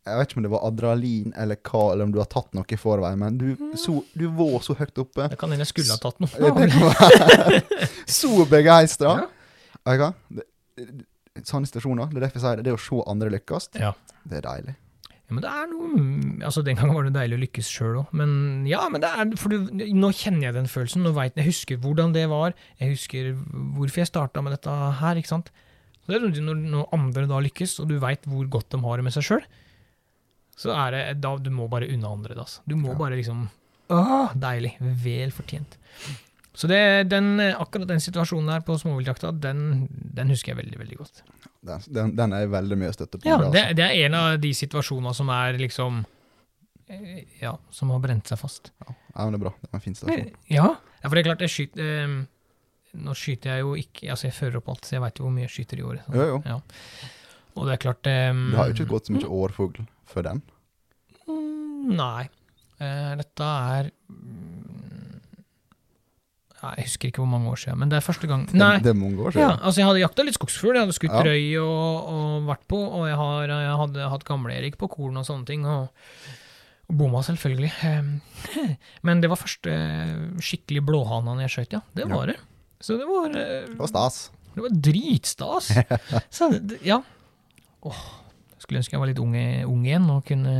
[0.08, 2.64] Jeg vet ikke om det var adrenalin eller hva, eller om du har tatt noe
[2.74, 3.46] i forveien, men du,
[3.78, 5.28] så, du var så høyt oppe.
[5.34, 6.32] Det kan hende jeg skulle ha tatt noe.
[6.58, 7.62] Det
[8.18, 9.14] så begeistra.
[9.88, 10.10] Ja.
[11.46, 13.92] Sånne situasjoner, det er derfor jeg sier det, det å se andre lykkes, Ja.
[14.28, 14.74] det er deilig.
[15.28, 17.98] Ja, men det er noe mm, Altså, den gangen var det deilig å lykkes sjøl
[18.00, 21.36] òg, men ja, men det er For du, nå kjenner jeg den følelsen, nå vet
[21.36, 23.28] jeg Jeg husker hvordan det var, jeg husker
[23.76, 25.52] hvorfor jeg starta med dette her, ikke sant.
[26.00, 28.96] Så det er når, når andre da lykkes, og du veit hvor godt de har
[29.02, 29.44] det med seg sjøl,
[30.58, 32.64] så er det da Du må bare unne andre det, altså.
[32.66, 32.98] Du må Ja.
[32.98, 33.46] bare liksom
[33.88, 34.74] Åh, deilig.
[34.80, 35.78] Vel fortjent.
[36.58, 40.96] Så det, den, akkurat den situasjonen der på småviltjakta, den, den husker jeg veldig, veldig
[40.98, 41.20] godt.
[41.62, 43.28] Den, den, er jeg veldig mye støtte på.
[43.30, 43.76] Ja, det, altså.
[43.78, 46.00] det er en av de situasjonene som er liksom
[46.90, 48.72] eh, Ja, som har brent seg fast.
[48.82, 49.54] ja, men det er bra.
[49.62, 50.26] Det var en fin stasjon.
[50.50, 52.18] Ja, ja for det er klart, jeg skyter eh,
[52.98, 55.34] Nå skyter jeg jo ikke Altså, jeg fører opp alt, så jeg veit jo hvor
[55.38, 56.10] mye jeg skyter i året.
[56.12, 56.42] Jo, jo.
[56.48, 56.58] Ja.
[57.58, 60.42] Og det er klart eh, Det har jo ikke gått så mye årfugl før den.
[61.26, 62.28] mm, Nei.
[62.78, 65.18] Uh, dette er mm,
[66.58, 68.76] Jeg husker ikke hvor mange år siden, men det er første gang Det, Nei.
[68.82, 69.60] det er mange år Ja, siden.
[69.66, 71.22] altså jeg hadde jakta litt skogsfugl, jeg hadde skutt Ja.
[71.26, 75.26] røy og, og vært på, og jeg, har, jeg hadde hatt gamle-Erik på korn og
[75.26, 75.90] sånne ting, og,
[76.88, 77.72] og bomma selvfølgelig.
[79.06, 79.74] Men det var første
[80.42, 81.82] skikkelig blåhanene jeg skjøt, ja.
[81.94, 82.14] Det Ja.
[82.14, 82.38] var det.
[82.80, 84.30] Så det var, eh, Det var stas.
[84.54, 85.70] det var dritstas.
[86.38, 87.02] Så det, ja.
[87.88, 88.04] Åh,
[88.58, 89.34] skulle ønske jeg var litt ung,
[89.68, 90.56] ung igjen og kunne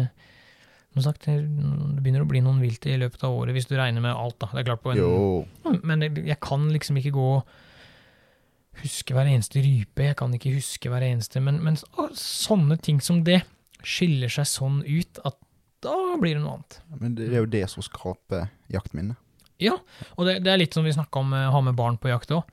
[0.99, 3.77] som sagt, det det begynner å bli noen vilt i løpet av året, hvis du
[3.79, 4.39] regner med alt.
[4.41, 4.51] da.
[4.53, 5.81] Det er klart på en, Jo.
[5.85, 7.47] men jeg, kan liksom ikke gå og
[8.83, 13.01] huske hver eneste rype, jeg kan ikke huske hver eneste Men, men å, sånne ting
[13.03, 13.43] som det
[13.83, 15.39] skiller seg sånn ut at
[15.85, 16.81] da blir det noe annet.
[16.99, 19.19] Men det er jo det som skaper jaktminnet.
[19.63, 19.77] Ja,
[20.17, 22.33] og det, det er litt som vi snakka om å ha med barn på jakt
[22.35, 22.47] òg.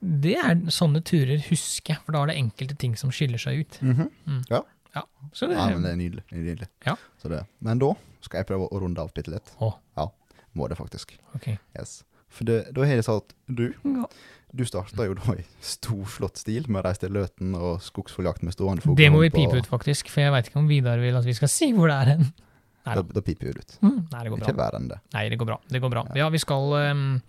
[0.00, 3.64] Det er sånne turer husker jeg, for da er det enkelte ting som skiller seg
[3.64, 3.80] ut.
[3.84, 4.08] Mhm.
[5.32, 6.22] Så det, Ja, men det er nydelig.
[6.32, 6.66] nydelig.
[6.86, 6.96] Ja.
[7.22, 7.44] Så det.
[7.60, 7.92] Men da
[8.24, 9.52] skal jeg prøve å runde av bitte litt.
[9.60, 9.76] Oh.
[9.96, 10.08] Ja,
[10.56, 11.12] må det faktisk.
[11.36, 11.58] Okay.
[11.78, 12.02] Yes.
[12.28, 14.06] For det, da har jeg sagt at du Ja.
[14.52, 18.52] Du starta jo da i storslått stil med å reise til Løten og skogsfugljakt med
[18.56, 18.96] stående fugl.
[18.98, 21.36] Det må vi pipe ut, faktisk, for jeg veit ikke om Vidar vil at vi
[21.38, 22.32] skal si hvor det er hen.
[22.82, 23.20] Da, da.
[23.22, 23.76] piper vi det ut.
[23.84, 24.46] Mm, Nei, det går bra.
[24.48, 24.98] Ikke verre enn det.
[25.14, 25.58] Nei, det går bra.
[25.70, 26.02] Det går bra.
[26.18, 27.22] Ja, vi skal ehm,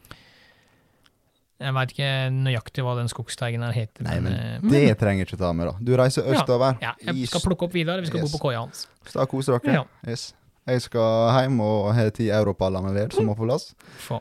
[1.61, 4.03] Jeg veit ikke nøyaktig hva den skogsteigen her heter.
[4.07, 4.33] Nei, men
[4.63, 5.73] men Det trenger jeg ikke ta med, da.
[5.81, 6.39] Du reiser Ja.
[6.41, 6.77] østover.
[6.81, 8.31] ja, Jeg skal plukke opp Vidar, vi skal Yes.
[8.31, 8.87] bo på koia hans.
[9.05, 9.73] Så da koser dere.
[9.73, 9.83] Ja.
[10.09, 10.33] Yes.
[10.67, 13.73] Jeg skal hjem og har ti europaller med ved som må på plass,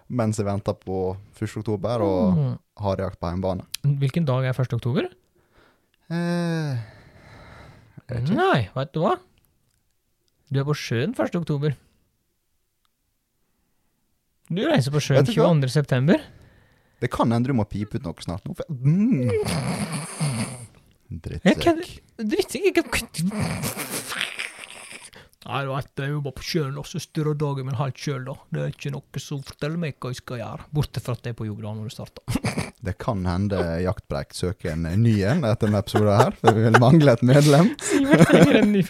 [0.09, 1.57] mens jeg venter på 1.
[1.61, 2.59] oktober og Mm.
[2.80, 3.64] harejakt på hjemmebane.
[3.84, 4.72] Hvilken dag er 1.
[4.72, 5.05] oktober?
[6.11, 6.76] Eh.
[8.11, 9.16] Nei, veit du hva?
[10.51, 11.36] Du er på sjøen 1.
[11.36, 11.76] oktober.
[14.51, 15.53] Du reiser på sjøen Vet du hva?
[15.55, 15.68] 22.
[15.70, 16.20] september.
[17.01, 18.44] Det kan hende du må pipe ut noe snart.
[18.68, 19.30] Mm.
[21.11, 21.94] Drittsekk.
[22.20, 22.82] Drittsekk.
[25.51, 28.36] Nei, du vet, jeg jobber på sjøen, og så styrer dagen min helt sjøl, da.
[28.55, 30.66] Det er ikke noe som forteller meg hva jeg skal gjøre.
[30.76, 32.36] Borte fra at jeg er på jorda når du starter.
[32.86, 36.78] Det kan hende Jaktpreik søker en ny en etter denne episoden her, for vi vil
[36.80, 37.72] mangle et medlem.
[37.90, 38.84] Sivert trenger en ny,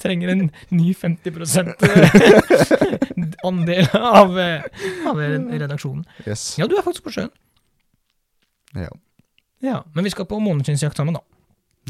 [0.00, 0.42] trenger en
[0.74, 4.66] ny 50 eh, andel av, eh,
[5.06, 6.02] av redaksjonen.
[6.24, 6.56] Yes.
[6.58, 7.30] Ja, du er faktisk på sjøen.
[8.74, 8.90] Ja.
[9.60, 11.22] Ja, Men vi skal på månedskinnsjakt sammen, da.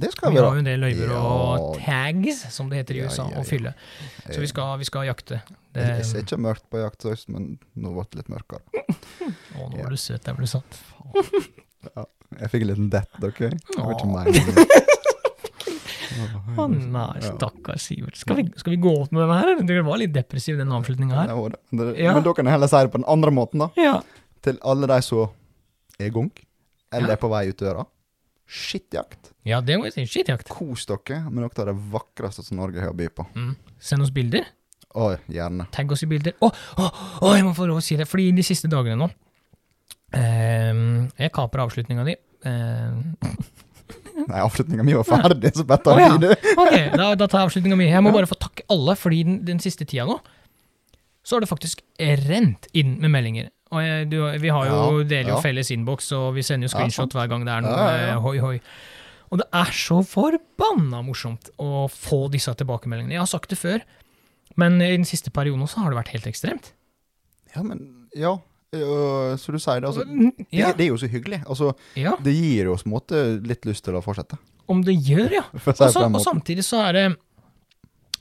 [0.01, 3.03] Det skal Vi vi, har jo en del løyver og tags, som det heter i
[3.05, 3.41] USA, ja, ja.
[3.43, 3.72] å fylle.
[4.30, 5.41] Så vi skal, vi skal jakte.
[5.74, 8.62] Det, Jeg, ser ikke mørkt på jaktsøys men nå ble det litt mørkere.
[9.59, 9.84] å, nå Ja.
[9.84, 10.80] var du søt der ble du satt.
[12.41, 13.41] Jeg fikk en liten dett, ok?
[13.51, 14.78] Det var ikke
[16.20, 16.34] Åh.
[16.59, 18.18] Å oh, nei, stakkars Sivert.
[18.18, 19.61] Skal vi, skal vi gå opp med denne her?
[19.66, 21.30] Det var litt depressiv, den avslutninga her.
[21.30, 21.61] Det det.
[21.80, 22.14] Det- Ja.
[22.14, 23.70] Men da kan jeg heller si det på den andre måten, da.
[23.76, 24.01] Ja.
[24.43, 25.30] Til alle de som
[25.99, 26.45] er gunk
[26.93, 27.12] eller Ja.
[27.14, 27.86] er på vei ut døra.
[28.51, 29.31] Skittjakt.
[29.47, 30.05] ja, det må jeg si.
[30.11, 30.49] Skittjakt.
[30.51, 33.27] Kos dere med noe av det vakreste som Norge har å by på.
[33.39, 33.53] Mm.
[33.79, 34.49] Send oss bilder.
[34.99, 35.69] Å, gjerne.
[35.71, 36.35] Tagg oss i bilder.
[36.43, 36.89] Å, å,
[37.23, 39.07] å, jeg må få lov å si det, fordi de siste dagene nå
[40.19, 40.81] eh,
[41.23, 42.17] Jeg kaper avslutninga di.
[42.51, 42.99] Eh,
[44.31, 46.11] Nei, avslutninga mi var ferdig, så bare ta Å, ja.
[46.19, 46.27] tid.
[46.65, 47.87] ok, da, da tar jeg avslutninga mi.
[47.93, 50.19] Jeg må bare få takke alle, fordi den, den siste tida nå
[51.23, 51.83] så har det faktisk
[52.27, 53.51] rent inn med meldinger.
[53.71, 57.12] Og jeg, du, vi har jo, deler jo felles innboks, og vi sender jo screenshot
[57.14, 58.09] hver gang det er noe ja.
[58.11, 58.57] eh, hoi hoi.
[59.31, 63.14] Og det er så forbanna morsomt å få disse tilbakemeldingene.
[63.14, 63.85] Jeg har sagt det før,
[64.59, 66.73] men i den siste perioden også har det vært helt ekstremt.
[67.55, 67.87] Ja, men
[68.18, 68.33] Ja,
[68.75, 69.87] øh, så du sier det.
[69.87, 70.03] Altså,
[70.51, 70.73] Ja.
[70.73, 71.45] det, det er jo så hyggelig.
[71.47, 74.39] Altså, ja, det gir oss måte litt lyst til å fortsette.
[74.66, 75.45] om det gjør, ja.
[75.62, 77.16] For å si det Og, samtidig så er det eh,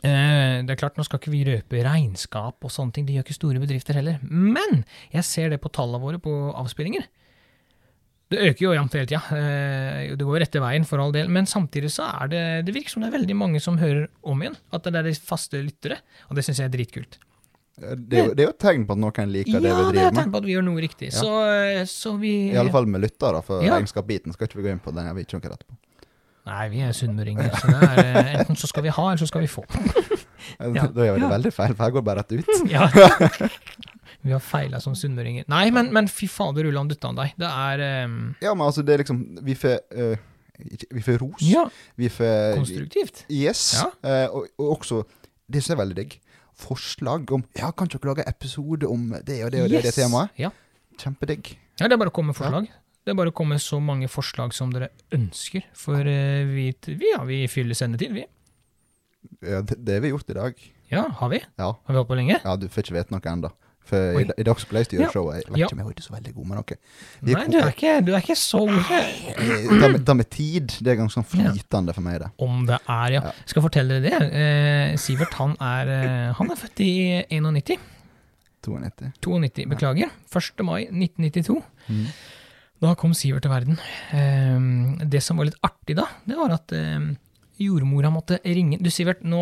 [0.01, 3.35] Det er klart, nå skal ikke vi røpe regnskap og sånne ting, det gjør ikke
[3.35, 4.19] store bedrifter heller.
[4.23, 7.03] Men jeg ser det på tallene våre på avspillinger.
[8.29, 9.19] Det øker jo jevnt hele tida.
[9.33, 10.15] Ja.
[10.15, 11.27] det går rette veien, for all del.
[11.33, 14.43] Men samtidig så er det Det virker som det er veldig mange som hører om
[14.45, 14.55] igjen.
[14.71, 15.97] At det er de faste lyttere.
[16.29, 17.17] Og det syns jeg er dritkult.
[17.79, 19.71] Det er, jo, det er jo et tegn på at noen liker Ja, det vi
[19.71, 20.19] det er driver et med.
[20.21, 21.09] tegn på at vi gjør noe riktig.
[21.09, 21.19] Ja.
[21.23, 23.73] Så, eh, så vi I alle fall med lyttere, for Ja.
[23.77, 24.93] regnskapsbiten skal ikke vi gå inn på.
[24.93, 25.77] Den jeg vet ikke noe rett på.
[26.49, 27.49] Nei, vi er sunnmøringer.
[27.61, 29.63] Så det er eh, enten så skal vi ha, eller så skal vi få.
[30.59, 30.87] Ja.
[30.89, 31.29] Da gjør vi det Ja.
[31.35, 32.71] veldig feil, for her går bare rett ut.
[32.71, 32.87] Ja.
[34.21, 35.45] Vi har feila som sunnmøringer.
[35.47, 37.37] Nei, men, men fy fader, Ulland dutta deg.
[37.39, 38.15] Det er um...
[38.43, 40.17] Ja, men altså, det er liksom Vi får uh,
[40.91, 41.43] Vi får ros.
[41.47, 41.61] Ja,
[41.95, 43.21] Vi får konstruktivt.
[43.31, 43.61] Yes.
[43.79, 43.85] Ja.
[44.03, 45.03] Uh, og, og også
[45.47, 46.17] Det som er veldig digg.
[46.59, 49.95] Forslag om Ja, kan dere lage episode om det og det og det, det Yes.
[50.01, 50.35] temaet?
[50.41, 50.51] Ja.
[50.99, 51.53] Kjempedigg.
[51.79, 52.67] ja, det er bare å komme med forslag.
[53.05, 55.63] Det er bare å komme med så mange forslag som dere ønsker.
[55.77, 58.25] For eh, vi, vi, ja, vi fyller sendetid, vi.
[59.43, 60.59] Ja, det, det har vi gjort i dag.
[60.91, 61.39] Ja, har vi?
[61.59, 61.71] Ja.
[61.85, 62.39] Har vi holdt på lenge?
[62.43, 63.51] ja, du får ikke vite noe ennå.
[63.89, 64.21] For Oi.
[64.21, 65.09] i, i dag skulle jeg styre Ja.
[65.13, 65.39] showet.
[65.39, 65.67] Jeg vet Ja.
[65.69, 66.77] ikke om jeg er så veldig god med noe.
[67.25, 68.91] Vi Nei, du er ikke, du er ikke så god.
[70.05, 72.29] Det med, tid, det er ganske sånn flytende for meg, det.
[72.45, 73.21] Om det er, ja.
[73.29, 73.31] Ja.
[73.49, 74.43] Skal fortelle dere det.
[74.43, 76.91] Eh, Sivert han er, eh, han er født i
[77.39, 77.79] 91.
[78.61, 79.09] 92.
[79.25, 80.11] 92, beklager.
[80.29, 80.63] 1.
[80.67, 81.63] mai 1992.
[81.89, 82.05] Mm.
[82.79, 83.79] Da kom Sivert til verden.
[84.15, 87.09] Ehm, det som var litt artig da, det var at ehm,
[87.59, 89.41] jordmora måtte ringe Du, Sivert, nå,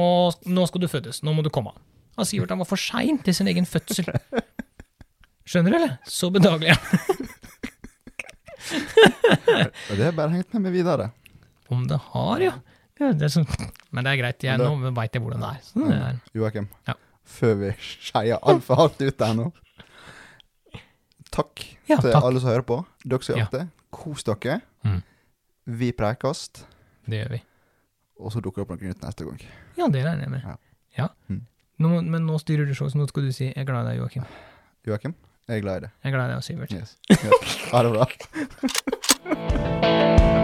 [0.50, 1.22] nå skal du fødes.
[1.26, 1.76] Nå må du komme.
[2.18, 4.10] Og Sivert han var for sein til sin egen fødsel.
[5.48, 5.94] Skjønner du, eller?
[6.10, 6.74] Så bedagelig.
[8.68, 11.12] Det har bare hengt med meg videre.
[11.72, 12.56] Om det har, ja.
[13.00, 13.48] ja det er sånn.
[13.94, 14.44] Men det er greit.
[14.50, 15.62] Jeg, nå veit jeg hvordan det er.
[15.70, 16.18] Sånn er.
[16.36, 16.98] Joakim, Ja.
[17.38, 19.52] før vi skeier altfor hardt ut der nå
[21.32, 22.23] Takk Ja, til takk.
[22.23, 22.86] alle som hører på.
[23.05, 23.67] Dere som har det.
[23.91, 24.61] Kos dere.
[24.86, 25.01] Mm.
[25.67, 26.65] Vi preikast,
[27.07, 27.41] Det gjør vi.
[28.19, 29.39] og så dukker det opp noe nytt neste gang.
[29.78, 30.41] Ja, det regner jeg med.
[30.43, 30.55] Ja.
[30.97, 31.07] Ja.
[31.30, 31.41] Mm.
[31.80, 33.89] Nå, men nå styrer du showet, så nå skal du si 'jeg er glad i
[33.91, 34.23] deg', Joakim.
[34.88, 35.13] Joakim,
[35.47, 35.89] jeg er glad i deg.
[36.03, 36.71] Jeg er glad i deg, Sivert.
[36.71, 36.97] Yes.
[37.11, 37.71] Yes.
[37.71, 38.05] Ha det bra.